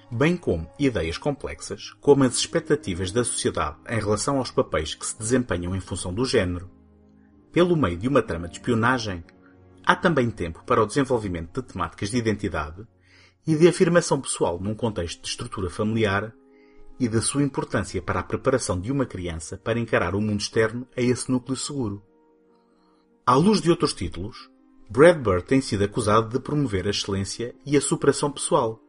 bem 0.09 0.37
como 0.37 0.69
ideias 0.79 1.17
complexas, 1.17 1.93
como 1.99 2.23
as 2.23 2.35
expectativas 2.35 3.11
da 3.11 3.23
sociedade 3.23 3.77
em 3.89 3.99
relação 3.99 4.37
aos 4.37 4.51
papéis 4.51 4.95
que 4.95 5.05
se 5.05 5.17
desempenham 5.17 5.75
em 5.75 5.79
função 5.79 6.13
do 6.13 6.25
género. 6.25 6.69
Pelo 7.51 7.75
meio 7.75 7.97
de 7.97 8.07
uma 8.07 8.21
trama 8.21 8.47
de 8.47 8.57
espionagem, 8.57 9.23
há 9.85 9.95
também 9.95 10.29
tempo 10.29 10.63
para 10.65 10.81
o 10.81 10.85
desenvolvimento 10.85 11.61
de 11.61 11.67
temáticas 11.67 12.09
de 12.09 12.17
identidade 12.17 12.87
e 13.45 13.55
de 13.55 13.67
afirmação 13.67 14.19
pessoal 14.21 14.59
num 14.59 14.75
contexto 14.75 15.21
de 15.21 15.27
estrutura 15.29 15.69
familiar 15.69 16.33
e 16.99 17.07
da 17.07 17.21
sua 17.21 17.43
importância 17.43 18.01
para 18.01 18.19
a 18.19 18.23
preparação 18.23 18.79
de 18.79 18.91
uma 18.91 19.05
criança 19.05 19.57
para 19.57 19.79
encarar 19.79 20.15
o 20.15 20.21
mundo 20.21 20.41
externo 20.41 20.87
a 20.95 21.01
esse 21.01 21.31
núcleo 21.31 21.55
seguro. 21.55 22.03
À 23.25 23.35
luz 23.35 23.61
de 23.61 23.69
outros 23.69 23.93
títulos, 23.93 24.49
Brad 24.89 25.17
Bird 25.17 25.43
tem 25.43 25.59
sido 25.61 25.83
acusado 25.83 26.29
de 26.29 26.39
promover 26.39 26.87
a 26.87 26.91
excelência 26.91 27.53
e 27.65 27.75
a 27.75 27.81
superação 27.81 28.31
pessoal. 28.31 28.81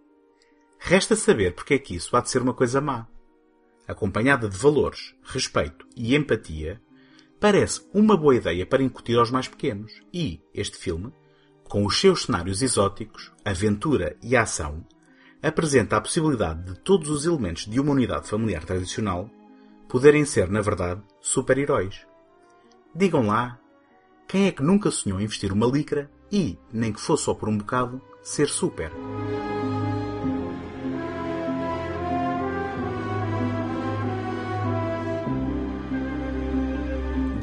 Resta 0.78 1.16
saber 1.16 1.54
porque 1.54 1.74
é 1.74 1.78
que 1.78 1.94
isso 1.94 2.16
há 2.16 2.20
de 2.20 2.30
ser 2.30 2.40
uma 2.40 2.54
coisa 2.54 2.80
má. 2.80 3.06
Acompanhada 3.86 4.48
de 4.48 4.56
valores, 4.56 5.14
respeito 5.22 5.86
e 5.96 6.14
empatia, 6.14 6.80
parece 7.40 7.86
uma 7.92 8.16
boa 8.16 8.36
ideia 8.36 8.64
para 8.64 8.82
incutir 8.82 9.18
aos 9.18 9.30
mais 9.30 9.48
pequenos 9.48 9.92
e 10.12 10.40
este 10.54 10.76
filme, 10.76 11.12
com 11.64 11.84
os 11.84 11.98
seus 11.98 12.22
cenários 12.22 12.62
exóticos, 12.62 13.32
aventura 13.44 14.16
e 14.22 14.36
ação, 14.36 14.84
apresenta 15.42 15.96
a 15.96 16.00
possibilidade 16.00 16.64
de 16.64 16.78
todos 16.80 17.08
os 17.08 17.26
elementos 17.26 17.66
de 17.66 17.80
uma 17.80 17.92
unidade 17.92 18.28
familiar 18.28 18.64
tradicional 18.64 19.30
poderem 19.88 20.24
ser, 20.24 20.50
na 20.50 20.60
verdade, 20.60 21.02
super-heróis. 21.20 22.06
Digam 22.94 23.26
lá, 23.26 23.58
quem 24.26 24.46
é 24.46 24.52
que 24.52 24.62
nunca 24.62 24.90
sonhou 24.90 25.20
em 25.20 25.26
vestir 25.26 25.52
uma 25.52 25.66
licra 25.66 26.10
e, 26.30 26.58
nem 26.72 26.92
que 26.92 27.00
fosse 27.00 27.24
só 27.24 27.34
por 27.34 27.48
um 27.48 27.56
bocado, 27.56 28.00
ser 28.22 28.48
super? 28.48 28.92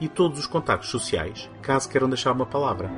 e 0.00 0.08
todos 0.08 0.38
os 0.38 0.46
contactos 0.46 0.88
sociais, 0.88 1.48
caso 1.60 1.88
queiram 1.88 2.08
deixar 2.08 2.32
uma 2.32 2.46
palavra. 2.46 2.90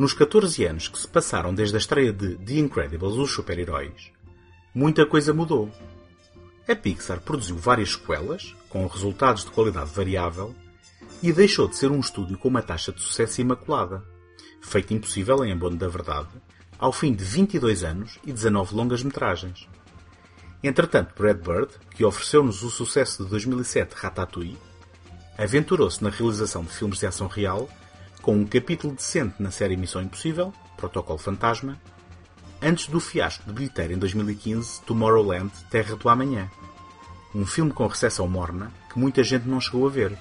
Nos 0.00 0.14
14 0.14 0.64
anos 0.64 0.88
que 0.88 0.98
se 0.98 1.06
passaram 1.06 1.52
desde 1.52 1.76
a 1.76 1.78
estreia 1.78 2.10
de 2.10 2.34
The 2.36 2.54
Incredibles, 2.54 3.16
os 3.16 3.32
super-heróis, 3.32 4.10
muita 4.74 5.04
coisa 5.04 5.34
mudou. 5.34 5.70
A 6.70 6.76
Pixar 6.76 7.20
produziu 7.20 7.56
várias 7.56 7.94
sequelas, 7.94 8.54
com 8.68 8.86
resultados 8.86 9.44
de 9.44 9.50
qualidade 9.50 9.90
variável, 9.90 10.54
e 11.20 11.32
deixou 11.32 11.66
de 11.66 11.74
ser 11.74 11.90
um 11.90 11.98
estúdio 11.98 12.38
com 12.38 12.46
uma 12.46 12.62
taxa 12.62 12.92
de 12.92 13.00
sucesso 13.00 13.40
imaculada, 13.40 14.04
feito 14.62 14.94
impossível 14.94 15.44
em 15.44 15.50
abono 15.50 15.76
da 15.76 15.88
verdade, 15.88 16.28
ao 16.78 16.92
fim 16.92 17.12
de 17.12 17.24
22 17.24 17.82
anos 17.82 18.20
e 18.24 18.32
19 18.32 18.72
longas-metragens. 18.76 19.66
Entretanto, 20.62 21.12
Brad 21.18 21.38
Bird, 21.38 21.72
que 21.90 22.04
ofereceu-nos 22.04 22.62
o 22.62 22.70
sucesso 22.70 23.24
de 23.24 23.30
2007 23.30 23.96
Ratatouille, 23.96 24.56
aventurou-se 25.36 26.04
na 26.04 26.10
realização 26.10 26.62
de 26.62 26.70
filmes 26.70 27.00
de 27.00 27.06
ação 27.06 27.26
real, 27.26 27.68
com 28.22 28.36
um 28.36 28.46
capítulo 28.46 28.94
decente 28.94 29.42
na 29.42 29.50
série 29.50 29.76
Missão 29.76 30.02
Impossível, 30.02 30.54
Protocolo 30.76 31.18
Fantasma, 31.18 31.80
antes 32.62 32.86
do 32.86 33.00
fiasco 33.00 33.44
de 33.48 33.52
bilheteiro 33.52 33.94
em 33.94 33.98
2015 33.98 34.82
Tomorrowland 34.82 35.50
Terra 35.68 35.96
do 35.96 36.08
Amanhã, 36.08 36.48
um 37.34 37.46
filme 37.46 37.72
com 37.72 37.86
recepção 37.86 38.26
morna 38.26 38.72
que 38.92 38.98
muita 38.98 39.22
gente 39.22 39.46
não 39.46 39.60
chegou 39.60 39.86
a 39.86 39.90
ver. 39.90 40.16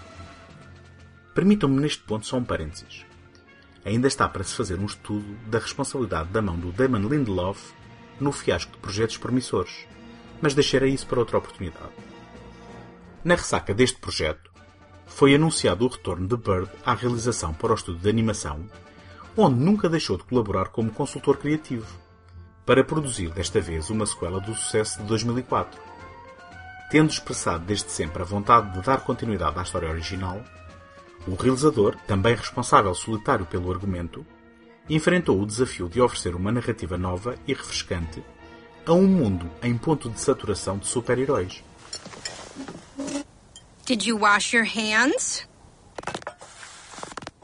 Permitam-me 1.34 1.80
neste 1.80 2.04
ponto 2.04 2.26
só 2.26 2.38
um 2.38 2.44
parênteses. 2.44 3.06
Ainda 3.84 4.08
está 4.08 4.28
para 4.28 4.44
se 4.44 4.54
fazer 4.54 4.78
um 4.80 4.86
estudo 4.86 5.36
da 5.48 5.58
responsabilidade 5.58 6.30
da 6.30 6.42
mão 6.42 6.58
do 6.58 6.72
Damon 6.72 7.08
Lindelof 7.08 7.74
no 8.20 8.32
fiasco 8.32 8.74
de 8.74 8.78
projetos 8.78 9.18
promissores, 9.18 9.88
mas 10.42 10.54
deixarei 10.54 10.94
isso 10.94 11.08
para 11.08 11.20
outra 11.20 11.38
oportunidade. 11.38 11.94
Na 13.24 13.36
ressaca 13.36 13.74
deste 13.74 14.00
projeto, 14.00 14.52
foi 15.08 15.34
anunciado 15.34 15.86
o 15.86 15.90
retorno 15.90 16.28
de 16.28 16.38
Bird 16.38 16.70
à 16.86 16.94
realização 16.94 17.54
para 17.54 17.72
o 17.72 17.76
estúdio 17.76 18.02
de 18.02 18.10
animação, 18.10 18.70
onde 19.36 19.60
nunca 19.60 19.90
deixou 19.90 20.18
de 20.18 20.24
colaborar 20.24 20.68
como 20.68 20.92
consultor 20.92 21.38
criativo, 21.38 21.88
para 22.66 22.84
produzir 22.84 23.32
desta 23.32 23.60
vez 23.60 23.90
uma 23.90 24.06
sequela 24.06 24.40
do 24.40 24.54
sucesso 24.54 25.00
de 25.00 25.08
2004. 25.08 25.89
Tendo 26.90 27.12
expressado 27.12 27.66
desde 27.66 27.92
sempre 27.92 28.24
a 28.24 28.26
vontade 28.26 28.74
de 28.74 28.82
dar 28.82 29.02
continuidade 29.02 29.60
à 29.60 29.62
história 29.62 29.90
original, 29.90 30.44
o 31.28 31.36
realizador, 31.36 31.96
também 32.08 32.36
responsável 32.36 32.94
solitário 32.96 33.46
pelo 33.46 33.72
argumento, 33.72 34.26
enfrentou 34.90 35.40
o 35.40 35.46
desafio 35.46 35.88
de 35.88 36.02
oferecer 36.02 36.36
uma 36.36 36.52
narrativa 36.52 36.98
nova 36.98 37.36
e 37.48 37.54
refrescante 37.54 38.24
a 38.86 38.94
um 38.94 39.06
mundo 39.06 39.50
em 39.62 39.78
ponto 39.78 40.10
de 40.10 40.20
saturação 40.20 40.80
de 40.80 40.88
super-heróis. 40.88 41.64
Did 43.86 44.06
you 44.06 44.18
wash 44.18 44.54
your 44.54 44.66
hands? 44.66 45.48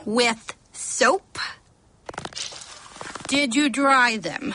With 0.05 0.55
soap? 0.73 1.39
Did 3.27 3.55
you 3.55 3.69
dry 3.69 4.17
them? 4.17 4.53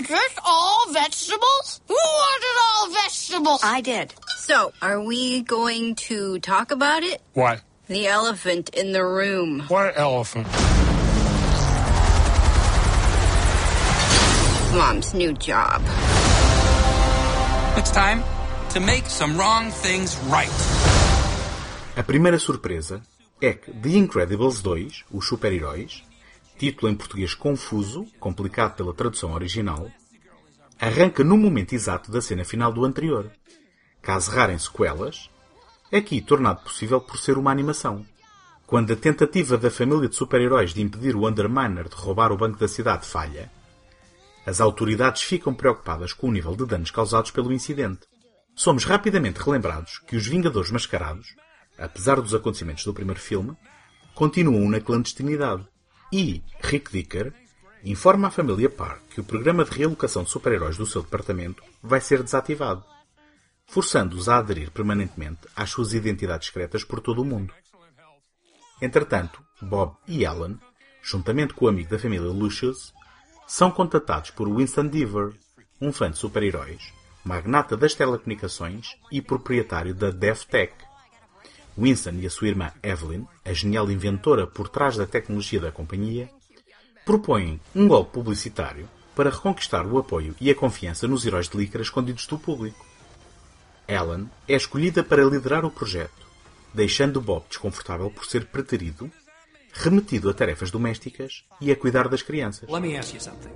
Is 0.00 0.06
this 0.08 0.34
all 0.42 0.90
vegetables? 0.94 1.82
Who 1.86 1.92
wanted 1.94 2.56
all 2.64 2.90
vegetables? 3.02 3.60
I 3.62 3.82
did. 3.82 4.14
So, 4.38 4.72
are 4.80 4.98
we 4.98 5.42
going 5.42 5.94
to 6.08 6.38
talk 6.38 6.70
about 6.70 7.02
it? 7.02 7.20
What? 7.34 7.60
The 7.86 8.06
elephant 8.06 8.70
in 8.70 8.92
the 8.92 9.04
room. 9.04 9.60
What 9.68 9.92
elephant? 9.98 10.46
Mom's 14.72 15.12
new 15.12 15.34
job. 15.34 15.82
It's 17.76 17.90
time 17.90 18.24
to 18.70 18.80
make 18.80 19.04
some 19.04 19.36
wrong 19.36 19.70
things 19.70 20.16
right. 20.30 20.48
A 21.94 22.02
primeira 22.02 22.38
surpresa 22.38 23.02
é 23.38 23.52
que 23.52 23.70
The 23.70 23.98
Incredibles 23.98 24.62
2, 24.62 25.04
Os 25.12 25.28
Super-Heróis, 25.28 26.02
título 26.60 26.92
em 26.92 26.94
português 26.94 27.32
confuso, 27.32 28.04
complicado 28.20 28.76
pela 28.76 28.92
tradução 28.92 29.32
original, 29.32 29.90
arranca 30.78 31.24
no 31.24 31.38
momento 31.38 31.72
exato 31.72 32.12
da 32.12 32.20
cena 32.20 32.44
final 32.44 32.70
do 32.70 32.84
anterior. 32.84 33.30
Caso 34.02 34.30
rarem 34.30 34.58
sequelas, 34.58 35.30
aqui 35.90 36.20
tornado 36.20 36.62
possível 36.62 37.00
por 37.00 37.16
ser 37.16 37.38
uma 37.38 37.50
animação. 37.50 38.04
Quando 38.66 38.92
a 38.92 38.96
tentativa 38.96 39.56
da 39.56 39.70
família 39.70 40.06
de 40.06 40.14
super-heróis 40.14 40.74
de 40.74 40.82
impedir 40.82 41.16
o 41.16 41.26
Underminer 41.26 41.88
de 41.88 41.94
roubar 41.94 42.30
o 42.30 42.36
Banco 42.36 42.58
da 42.58 42.68
Cidade 42.68 43.06
falha, 43.06 43.50
as 44.44 44.60
autoridades 44.60 45.22
ficam 45.22 45.54
preocupadas 45.54 46.12
com 46.12 46.28
o 46.28 46.32
nível 46.32 46.54
de 46.54 46.66
danos 46.66 46.90
causados 46.90 47.30
pelo 47.30 47.54
incidente. 47.54 48.00
Somos 48.54 48.84
rapidamente 48.84 49.40
relembrados 49.40 49.98
que 50.06 50.14
os 50.14 50.26
Vingadores 50.26 50.70
Mascarados, 50.70 51.34
apesar 51.78 52.20
dos 52.20 52.34
acontecimentos 52.34 52.84
do 52.84 52.92
primeiro 52.92 53.18
filme, 53.18 53.56
continuam 54.14 54.68
na 54.68 54.78
clandestinidade. 54.78 55.66
E 56.12 56.42
Rick 56.60 56.90
Dicker 56.90 57.32
informa 57.84 58.28
a 58.28 58.30
família 58.30 58.68
Park 58.68 59.00
que 59.10 59.20
o 59.20 59.24
programa 59.24 59.64
de 59.64 59.70
realocação 59.70 60.24
de 60.24 60.30
super-heróis 60.30 60.76
do 60.76 60.84
seu 60.84 61.02
departamento 61.02 61.62
vai 61.82 62.00
ser 62.00 62.22
desativado, 62.22 62.84
forçando-os 63.66 64.28
a 64.28 64.38
aderir 64.38 64.70
permanentemente 64.72 65.40
às 65.54 65.70
suas 65.70 65.94
identidades 65.94 66.48
secretas 66.48 66.82
por 66.82 67.00
todo 67.00 67.22
o 67.22 67.24
mundo. 67.24 67.54
Entretanto, 68.82 69.40
Bob 69.62 69.94
e 70.08 70.26
Alan, 70.26 70.58
juntamente 71.02 71.54
com 71.54 71.66
o 71.66 71.68
amigo 71.68 71.90
da 71.90 71.98
família 71.98 72.28
Lucius, 72.28 72.92
são 73.46 73.70
contatados 73.70 74.30
por 74.30 74.48
Winston 74.48 74.88
Deaver, 74.88 75.32
um 75.80 75.92
fã 75.92 76.10
de 76.10 76.18
super-heróis, 76.18 76.92
magnata 77.24 77.76
das 77.76 77.94
telecomunicações 77.94 78.96
e 79.12 79.22
proprietário 79.22 79.94
da 79.94 80.10
DevTech. 80.10 80.74
Winston 81.80 82.16
e 82.20 82.26
a 82.26 82.30
sua 82.30 82.48
irmã 82.48 82.70
Evelyn, 82.82 83.26
a 83.44 83.52
genial 83.52 83.90
inventora 83.90 84.46
por 84.46 84.68
trás 84.68 84.96
da 84.96 85.06
tecnologia 85.06 85.58
da 85.58 85.72
companhia, 85.72 86.30
propõem 87.06 87.58
um 87.74 87.88
golpe 87.88 88.12
publicitário 88.12 88.88
para 89.16 89.30
reconquistar 89.30 89.86
o 89.86 89.98
apoio 89.98 90.36
e 90.40 90.50
a 90.50 90.54
confiança 90.54 91.08
nos 91.08 91.24
heróis 91.24 91.48
de 91.48 91.56
Lycra 91.56 91.82
escondidos 91.82 92.26
do 92.26 92.38
público. 92.38 92.86
Ellen 93.88 94.30
é 94.46 94.54
escolhida 94.54 95.02
para 95.02 95.24
liderar 95.24 95.64
o 95.64 95.70
projeto, 95.70 96.26
deixando 96.72 97.20
Bob 97.20 97.44
desconfortável 97.48 98.10
por 98.10 98.26
ser 98.26 98.46
preterido, 98.46 99.10
remetido 99.72 100.28
a 100.28 100.34
tarefas 100.34 100.70
domésticas 100.70 101.44
e 101.60 101.72
a 101.72 101.76
cuidar 101.76 102.08
das 102.08 102.22
crianças. 102.22 102.68
Let 102.68 102.82
me 102.82 102.96
ask 102.96 103.14
you 103.14 103.20
something. 103.20 103.52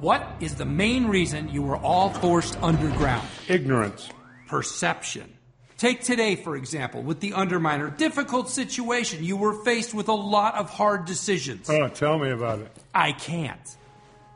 What 0.00 0.44
is 0.44 0.54
the 0.54 0.64
main 0.64 1.08
reason 1.08 1.48
you 1.50 1.62
were 1.62 1.80
all 1.80 2.10
forced 2.10 2.58
underground? 2.62 3.26
Ignorance. 3.48 4.10
Perception. 4.48 5.43
Take 5.84 6.00
today, 6.00 6.34
for 6.34 6.56
example, 6.56 7.02
with 7.02 7.20
the 7.20 7.32
Underminer. 7.32 7.94
Difficult 7.94 8.48
situation. 8.48 9.22
You 9.22 9.36
were 9.36 9.62
faced 9.64 9.92
with 9.92 10.08
a 10.08 10.14
lot 10.14 10.54
of 10.54 10.70
hard 10.70 11.04
decisions. 11.04 11.68
Oh, 11.68 11.88
tell 11.88 12.18
me 12.18 12.30
about 12.30 12.60
it. 12.60 12.74
I 12.94 13.12
can't. 13.12 13.76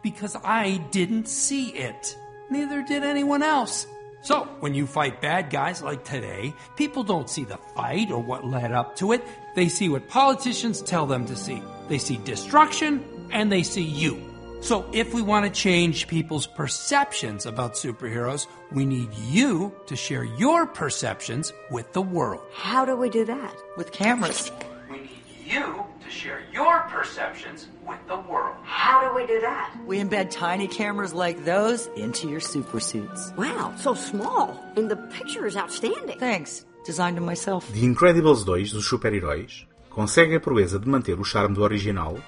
Because 0.03 0.37
I 0.45 0.77
didn't 0.91 1.27
see 1.27 1.71
it. 1.71 2.19
Neither 2.51 2.83
did 2.83 3.03
anyone 3.03 3.43
else. 3.43 3.87
So, 4.21 4.45
when 4.61 4.75
you 4.75 4.87
fight 4.87 5.23
bad 5.23 5.49
guys 5.49 5.81
like 5.81 6.05
today, 6.05 6.53
people 6.77 7.03
don't 7.03 7.31
see 7.31 7.45
the 7.45 7.57
fight 7.75 8.11
or 8.11 8.21
what 8.21 8.45
led 8.45 8.73
up 8.73 8.97
to 8.97 9.13
it. 9.13 9.25
They 9.55 9.71
see 9.71 9.89
what 9.89 10.07
politicians 10.07 10.83
tell 10.83 11.07
them 11.07 11.25
to 11.25 11.35
see. 11.35 11.63
They 11.89 11.97
see 11.97 12.19
destruction 12.19 13.03
and 13.33 13.51
they 13.51 13.63
see 13.63 13.85
you. 13.85 14.28
So, 14.61 14.88
if 14.92 15.14
we 15.14 15.23
want 15.23 15.47
to 15.47 15.51
change 15.51 16.09
people's 16.09 16.47
perceptions 16.47 17.47
about 17.47 17.75
superheroes, 17.75 18.49
we 18.73 18.85
need 18.85 19.14
you 19.14 19.73
to 19.87 19.94
share 19.94 20.25
your 20.25 20.66
perceptions 20.66 21.53
with 21.71 21.92
the 21.92 22.03
world. 22.03 22.42
How 22.53 22.85
do 22.85 22.97
we 22.97 23.09
do 23.09 23.25
that? 23.25 23.55
With 23.77 23.92
cameras. 23.92 24.51
We 24.90 24.99
need 24.99 25.11
you 25.47 25.85
to 26.05 26.11
share 26.11 26.42
your 26.53 26.81
perceptions 26.90 27.68
with 27.87 27.99
the 28.09 28.16
world. 28.16 28.57
How 28.64 29.09
do 29.09 29.14
we 29.14 29.27
do 29.27 29.40
that? 29.40 29.75
We 29.87 30.01
embed 30.01 30.31
tiny 30.31 30.66
cameras 30.66 31.14
like 31.14 31.44
those 31.44 31.87
into 31.97 32.29
your 32.29 32.40
super 32.40 32.81
suits. 32.81 33.33
Wow, 33.37 33.75
so 33.79 33.94
small. 33.94 34.61
And 34.77 34.90
the 34.90 34.97
picture 34.97 35.47
is 35.47 35.57
outstanding. 35.57 36.18
Thanks. 36.18 36.64
Designed 36.85 37.16
them 37.16 37.25
myself. 37.25 37.71
The 37.73 37.85
Incredibles 37.85 38.44
2 38.44 38.73
dos 38.73 38.87
super-heróis 38.87 39.66
consegue 39.90 40.35
a 40.35 40.40
proeza 40.40 40.79
de 40.79 40.88
manter 40.88 41.18
o 41.18 41.25
charme 41.25 41.55
do 41.55 41.64
original, 41.64 42.18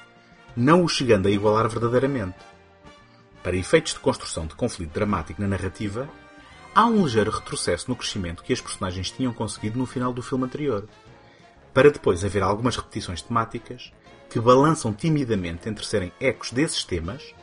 não 0.56 0.84
o 0.84 0.88
chegando 0.88 1.28
a 1.28 1.30
igualar 1.30 1.68
verdadeiramente. 1.68 2.36
Para 3.42 3.56
efeitos 3.56 3.94
de 3.94 4.00
construção 4.00 4.46
de 4.46 4.54
conflito 4.54 4.92
dramático 4.92 5.40
na 5.40 5.48
narrativa, 5.48 6.08
há 6.74 6.84
um 6.86 7.04
ligeiro 7.04 7.30
retrocesso 7.30 7.88
no 7.88 7.96
crescimento 7.96 8.42
que 8.42 8.52
as 8.52 8.60
personagens 8.60 9.10
tinham 9.10 9.32
conseguido 9.32 9.78
no 9.78 9.86
final 9.86 10.12
do 10.12 10.22
filme 10.22 10.44
anterior, 10.44 10.86
para 11.72 11.90
depois 11.90 12.24
haver 12.24 12.42
algumas 12.42 12.76
repetições 12.76 13.22
temáticas 13.22 13.92
que 14.28 14.40
balançam 14.40 14.92
timidamente 14.92 15.68
entre 15.68 15.84
serem 15.84 16.12
ecos 16.20 16.52
desses 16.52 16.84
temas 16.84 17.34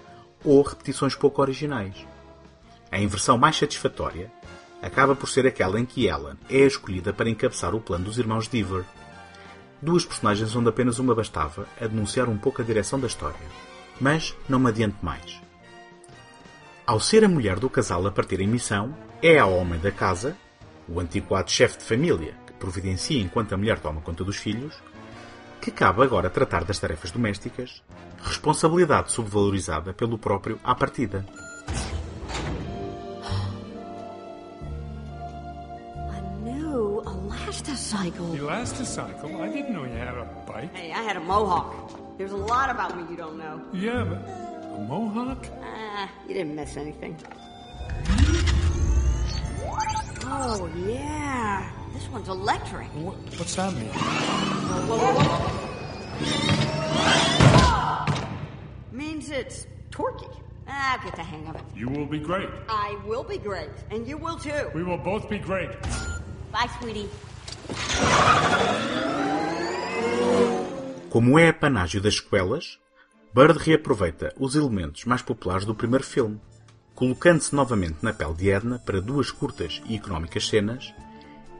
ou 0.44 0.62
repetições 0.62 1.16
pouco 1.16 1.42
originais. 1.42 1.96
A 2.92 3.00
inversão 3.00 3.38
mais 3.38 3.58
satisfatória 3.58 4.32
acaba 4.82 5.16
por 5.16 5.28
ser 5.28 5.46
aquela 5.46 5.80
em 5.80 5.86
que 5.86 6.08
Ellen 6.08 6.38
é 6.50 6.60
escolhida 6.60 7.12
para 7.12 7.30
encabeçar 7.30 7.76
o 7.76 7.82
plano 7.82 8.06
dos 8.06 8.18
irmãos 8.18 8.48
Deaver. 8.48 8.86
Duas 9.82 10.04
personagens 10.04 10.56
onde 10.56 10.70
apenas 10.70 10.98
uma 10.98 11.14
bastava 11.14 11.68
a 11.80 11.86
denunciar 11.86 12.28
um 12.28 12.38
pouco 12.38 12.62
a 12.62 12.66
direção 12.66 13.00
da 13.00 13.08
história. 13.08 13.36
Mas 14.00 14.36
não 14.50 14.60
me 14.60 14.70
adiante 14.70 14.98
mais. 15.02 15.40
Ao 16.86 17.00
ser 17.00 17.24
a 17.24 17.30
mulher 17.30 17.60
do 17.60 17.70
casal 17.70 18.06
a 18.08 18.12
partir 18.12 18.40
em 18.40 18.48
missão, 18.48 18.96
é 19.22 19.38
ao 19.38 19.54
homem 19.54 19.80
da 19.80 19.92
casa, 19.92 20.36
o 20.88 21.00
antiquado 21.00 21.52
chefe 21.52 21.78
de 21.80 21.84
família, 21.84 22.34
que 22.46 22.54
providencia 22.54 23.22
enquanto 23.22 23.54
a 23.54 23.58
mulher 23.58 23.80
toma 23.80 24.02
conta 24.02 24.24
dos 24.24 24.38
filhos, 24.38 24.74
que 25.62 25.70
cabe 25.70 26.02
agora 26.02 26.30
tratar 26.30 26.64
das 26.64 26.80
tarefas 26.80 27.12
domésticas, 27.12 27.84
responsabilidade 28.24 29.12
subvalorizada 29.12 29.94
pelo 29.94 30.18
próprio 30.18 30.60
à 30.64 30.74
partida. 30.74 31.26
Elasticycle. 38.12 38.38
Elasticycle? 38.38 39.42
I 39.42 39.50
didn't 39.50 39.74
know 39.74 39.84
you 39.84 39.92
had 39.92 40.18
a 40.18 40.26
bike. 40.46 40.76
Hey, 40.76 40.92
I 40.92 41.02
had 41.04 41.18
a 41.18 41.20
mohawk. 41.20 42.18
There's 42.18 42.32
a 42.32 42.38
lot 42.38 42.70
about 42.70 42.98
me 42.98 43.04
you 43.10 43.18
don't 43.18 43.38
know. 43.38 43.62
Yeah, 43.74 44.04
but 44.04 44.18
a 44.76 44.80
mohawk? 44.88 45.46
Ah, 45.62 46.10
you 46.28 46.34
didn't 46.34 46.56
miss 46.56 46.78
anything. 46.78 47.18
Oh, 50.30 50.70
yeah. 50.76 51.72
This 51.94 52.08
one's 52.10 52.28
electric. 52.28 52.88
What's 52.88 53.56
that 53.56 53.74
mean? 53.74 53.92
Means 58.92 59.30
it's 59.30 59.68
torquey. 59.92 60.42
I'll 60.68 61.00
get 61.04 61.16
the 61.16 61.24
hang 61.24 61.48
of 61.48 61.56
it. 61.56 61.62
You 61.76 61.88
will 61.88 62.06
be 62.06 62.20
great. 62.20 62.50
I 62.68 62.98
will 63.06 63.24
be 63.24 63.38
great, 63.38 63.70
and 63.90 64.06
you 64.08 64.18
will 64.18 64.38
too. 64.38 64.70
We 64.74 64.84
will 64.84 64.98
both 64.98 65.30
be 65.30 65.40
great. 65.40 65.70
Bye, 66.52 66.68
sweetie. 66.80 67.10
Como 71.10 71.40
é 71.40 71.50
apanágio 71.50 72.02
das 72.02 72.18
sequelas, 72.18 72.80
Bird 73.34 73.60
reaproveita 73.60 74.34
os 74.40 74.56
elementos 74.56 75.06
mais 75.06 75.22
populares 75.22 75.66
do 75.66 75.76
primeiro 75.76 76.04
filme, 76.04 76.40
colocando-se 76.94 77.56
novamente 77.56 77.98
na 78.02 78.14
pele 78.14 78.34
de 78.34 78.50
Edna 78.50 78.80
para 78.80 79.02
duas 79.02 79.32
curtas 79.32 79.82
e 79.88 79.96
económicas 79.96 80.48
cenas 80.48 80.94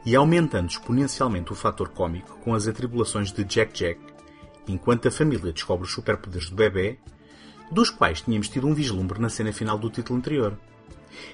e 0.04 0.16
aumentando 0.16 0.68
exponencialmente 0.68 1.52
o 1.52 1.56
fator 1.56 1.88
cômico 1.88 2.38
com 2.38 2.54
as 2.54 2.66
atribulações 2.66 3.32
de 3.32 3.44
Jack 3.44 3.72
Jack, 3.72 4.00
enquanto 4.66 5.08
a 5.08 5.10
família 5.10 5.52
descobre 5.52 5.86
os 5.86 5.92
superpoderes 5.92 6.50
do 6.50 6.56
bebê, 6.56 6.98
dos 7.70 7.90
quais 7.90 8.20
tínhamos 8.20 8.48
tido 8.48 8.66
um 8.66 8.74
vislumbre 8.74 9.20
na 9.20 9.28
cena 9.28 9.52
final 9.52 9.78
do 9.78 9.90
título 9.90 10.18
anterior. 10.18 10.58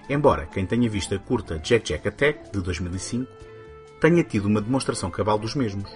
Embora 0.09 0.47
quem 0.47 0.67
tenha 0.67 0.89
visto 0.89 1.15
a 1.15 1.19
curta 1.19 1.59
Jack 1.59 1.87
Jack 1.87 2.09
Attack, 2.09 2.51
de 2.53 2.61
2005, 2.61 3.31
tenha 4.05 4.23
tido 4.23 4.45
uma 4.45 4.61
demonstração 4.61 5.11
cabal 5.11 5.39
dos 5.39 5.55
mesmos. 5.55 5.91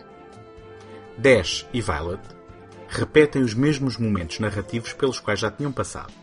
Dash 1.18 1.66
e 1.74 1.82
Violet 1.82 2.22
repetem 2.88 3.42
os 3.42 3.52
mesmos 3.52 3.98
momentos 3.98 4.38
narrativos 4.38 4.94
pelos 4.94 5.20
quais 5.20 5.38
já 5.38 5.50
tinham 5.50 5.70
passado, 5.70 6.14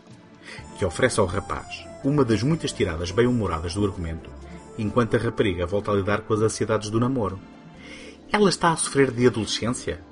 que 0.76 0.84
oferece 0.84 1.20
ao 1.20 1.26
rapaz 1.26 1.86
uma 2.02 2.24
das 2.24 2.42
muitas 2.42 2.72
tiradas 2.72 3.12
bem-humoradas 3.12 3.72
do 3.74 3.84
argumento, 3.84 4.28
enquanto 4.76 5.14
a 5.14 5.20
rapariga 5.20 5.64
volta 5.64 5.92
a 5.92 5.94
lidar 5.94 6.22
com 6.22 6.34
as 6.34 6.40
ansiedades 6.40 6.90
do 6.90 6.98
namoro. 6.98 7.38
Ela 8.32 8.48
está 8.48 8.72
a 8.72 8.76
sofrer 8.76 9.12
de 9.12 9.24
adolescência? 9.24 10.02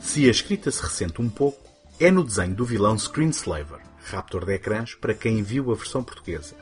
Se 0.00 0.26
a 0.26 0.30
escrita 0.30 0.70
se 0.70 0.82
ressente 0.82 1.20
um 1.20 1.28
pouco, 1.28 1.68
é 2.00 2.10
no 2.10 2.24
desenho 2.24 2.54
do 2.54 2.64
vilão 2.64 2.96
Screenslaver, 2.96 3.80
raptor 4.06 4.46
de 4.46 4.54
ecrãs 4.54 4.94
para 4.94 5.12
quem 5.12 5.42
viu 5.42 5.70
a 5.70 5.74
versão 5.74 6.02
portuguesa, 6.02 6.56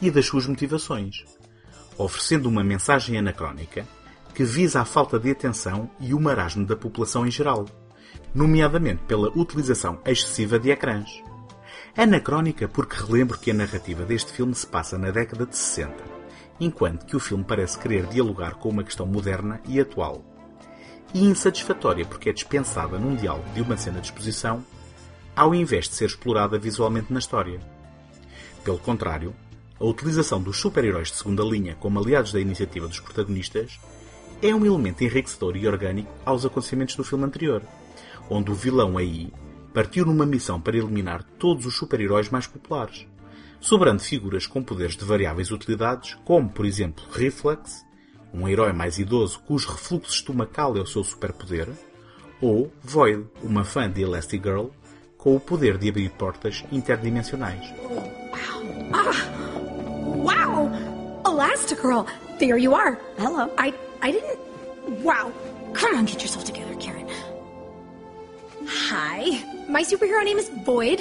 e 0.00 0.08
das 0.08 0.26
suas 0.26 0.46
motivações, 0.46 1.24
oferecendo 1.98 2.48
uma 2.48 2.64
mensagem 2.64 3.18
anacrónica 3.18 3.86
que 4.34 4.44
visa 4.44 4.80
a 4.80 4.84
falta 4.84 5.18
de 5.18 5.30
atenção 5.30 5.90
e 6.00 6.14
o 6.14 6.20
marasmo 6.20 6.64
da 6.64 6.74
população 6.74 7.26
em 7.26 7.30
geral, 7.30 7.66
nomeadamente 8.34 9.02
pela 9.06 9.28
utilização 9.28 10.00
excessiva 10.06 10.58
de 10.58 10.70
ecrãs. 10.70 11.22
Anacrónica 11.96 12.66
porque 12.66 12.96
relembro 12.96 13.38
que 13.38 13.50
a 13.50 13.54
narrativa 13.54 14.04
deste 14.04 14.32
filme 14.32 14.54
se 14.54 14.66
passa 14.66 14.96
na 14.96 15.10
década 15.10 15.44
de 15.44 15.56
60, 15.56 15.94
enquanto 16.58 17.04
que 17.04 17.16
o 17.16 17.20
filme 17.20 17.44
parece 17.44 17.78
querer 17.78 18.06
dialogar 18.06 18.54
com 18.54 18.70
uma 18.70 18.84
questão 18.84 19.04
moderna 19.04 19.60
e 19.66 19.78
atual. 19.78 20.24
E 21.12 21.22
insatisfatória 21.22 22.06
porque 22.06 22.30
é 22.30 22.32
dispensada 22.32 22.98
num 22.98 23.14
diálogo 23.14 23.50
de 23.52 23.60
uma 23.60 23.76
cena 23.76 24.00
de 24.00 24.06
exposição, 24.06 24.64
ao 25.36 25.54
invés 25.54 25.88
de 25.88 25.94
ser 25.94 26.06
explorada 26.06 26.58
visualmente 26.58 27.12
na 27.12 27.18
história. 27.18 27.60
Pelo 28.64 28.78
contrário, 28.78 29.34
a 29.82 29.84
utilização 29.84 30.40
dos 30.40 30.58
super-heróis 30.58 31.08
de 31.08 31.16
segunda 31.16 31.42
linha 31.42 31.74
como 31.74 31.98
aliados 31.98 32.32
da 32.32 32.38
iniciativa 32.38 32.86
dos 32.86 33.00
protagonistas 33.00 33.80
é 34.40 34.54
um 34.54 34.64
elemento 34.64 35.02
enriquecedor 35.02 35.56
e 35.56 35.66
orgânico 35.66 36.08
aos 36.24 36.46
acontecimentos 36.46 36.94
do 36.94 37.02
filme 37.02 37.24
anterior, 37.24 37.62
onde 38.30 38.52
o 38.52 38.54
vilão 38.54 38.96
aí 38.96 39.32
partiu 39.74 40.06
numa 40.06 40.24
missão 40.24 40.60
para 40.60 40.76
eliminar 40.76 41.24
todos 41.36 41.66
os 41.66 41.76
super-heróis 41.76 42.30
mais 42.30 42.46
populares, 42.46 43.08
sobrando 43.60 44.00
figuras 44.00 44.46
com 44.46 44.62
poderes 44.62 44.96
de 44.96 45.04
variáveis 45.04 45.50
utilidades, 45.50 46.16
como, 46.24 46.48
por 46.48 46.64
exemplo, 46.64 47.04
Reflex, 47.10 47.84
um 48.32 48.46
herói 48.46 48.72
mais 48.72 49.00
idoso 49.00 49.40
cujo 49.40 49.68
refluxo 49.68 50.14
estomacal 50.14 50.76
é 50.76 50.80
o 50.80 50.86
seu 50.86 51.02
superpoder, 51.02 51.68
ou 52.40 52.72
Void, 52.84 53.26
uma 53.42 53.64
fã 53.64 53.90
de 53.90 54.02
Elastigirl, 54.02 54.68
com 55.18 55.34
o 55.34 55.40
poder 55.40 55.76
de 55.76 55.88
abrir 55.88 56.10
portas 56.10 56.64
interdimensionais. 56.70 57.68
Wow! 57.82 59.41
Elastigirl, 61.32 62.08
there 62.38 62.56
you 62.56 62.74
are. 62.74 62.98
Hello. 63.18 63.52
I 63.56 63.72
I 64.00 64.12
didn't. 64.12 64.38
Wow! 65.02 65.32
Come 65.72 65.96
on, 65.96 66.04
get 66.04 66.20
yourself 66.20 66.44
together, 66.44 66.74
Karen. 66.76 67.08
Hi, 68.66 69.42
my 69.68 69.82
superhero 69.82 70.24
name 70.24 70.38
is 70.38 70.48
Void. 70.48 71.00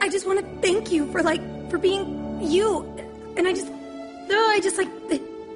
I 0.00 0.08
just 0.08 0.26
want 0.26 0.40
to 0.40 0.46
thank 0.60 0.90
you 0.90 1.10
for 1.12 1.22
like 1.22 1.42
for 1.70 1.78
being 1.78 2.40
you, 2.40 2.82
and 3.36 3.46
I 3.46 3.52
just, 3.52 3.68
oh, 3.68 4.50
I 4.50 4.60
just 4.60 4.78
like. 4.78 4.88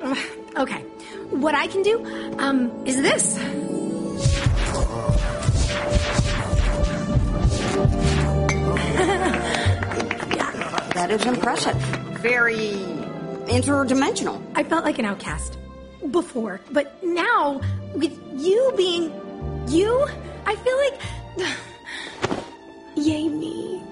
Okay, 0.55 0.83
what 1.31 1.55
I 1.55 1.67
can 1.67 1.83
do, 1.83 2.05
um, 2.39 2.71
is 2.85 3.01
this. 3.01 3.39
That 10.93 11.11
is 11.11 11.25
impressive. 11.25 12.02
Very 12.23 12.79
interdimensional. 13.49 14.41
I 14.55 14.63
felt 14.63 14.85
like 14.85 15.01
an 15.01 15.05
outcast 15.05 15.59
before, 16.13 16.61
but 16.71 17.03
now 17.03 17.61
with 17.95 18.17
you 18.37 18.73
being 18.77 19.11
you, 19.67 20.07
I 20.47 20.55
feel 20.55 20.77
like 20.79 21.57
yay 22.95 23.29
me. 23.29 23.83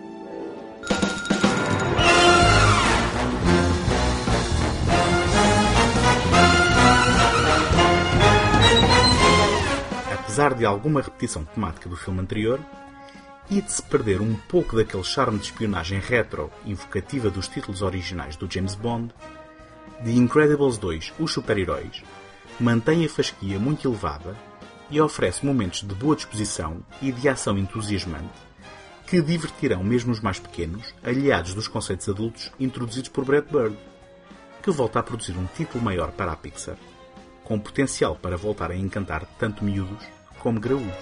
Apesar 10.12 10.54
de 10.54 10.64
alguma 10.64 11.00
repetição 11.00 11.44
temática 11.44 11.88
do 11.88 11.96
filme 11.96 12.20
anterior, 12.20 12.60
e 13.50 13.60
de 13.60 13.72
se 13.72 13.82
perder 13.82 14.20
um 14.20 14.34
pouco 14.34 14.76
daquele 14.76 15.02
charme 15.02 15.38
de 15.38 15.46
espionagem 15.46 15.98
retro 15.98 16.50
invocativa 16.64 17.28
dos 17.30 17.48
títulos 17.48 17.82
originais 17.82 18.36
do 18.36 18.50
James 18.50 18.74
Bond, 18.74 19.12
The 20.04 20.12
Incredibles 20.12 20.78
2 20.78 21.14
Os 21.18 21.32
Super-Heróis 21.32 22.02
mantém 22.58 23.04
a 23.04 23.08
fasquia 23.08 23.58
muito 23.58 23.88
elevada 23.88 24.36
e 24.90 25.00
oferece 25.00 25.44
momentos 25.44 25.80
de 25.80 25.94
boa 25.94 26.14
disposição 26.14 26.78
e 27.02 27.10
de 27.10 27.28
ação 27.28 27.58
entusiasmante 27.58 28.50
que 29.10 29.20
divertirão 29.20 29.82
mesmo 29.82 30.12
os 30.12 30.20
mais 30.20 30.38
pequenos, 30.38 30.94
aliados 31.02 31.52
dos 31.52 31.66
conceitos 31.66 32.08
adultos 32.08 32.52
introduzidos 32.60 33.08
por 33.08 33.24
Brad 33.24 33.44
Bird, 33.50 33.76
que 34.62 34.70
volta 34.70 35.00
a 35.00 35.02
produzir 35.02 35.36
um 35.36 35.46
título 35.46 35.82
maior 35.82 36.12
para 36.12 36.30
a 36.30 36.36
Pixar, 36.36 36.76
com 37.42 37.58
potencial 37.58 38.14
para 38.14 38.36
voltar 38.36 38.70
a 38.70 38.76
encantar 38.76 39.26
tanto 39.36 39.64
miúdos 39.64 40.06
como 40.38 40.60
graúdos. 40.60 40.94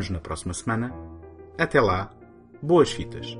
Encontramos-nos 0.00 0.10
na 0.10 0.20
próxima 0.20 0.54
semana. 0.54 0.94
Até 1.58 1.80
lá, 1.80 2.10
boas 2.62 2.90
fitas! 2.90 3.36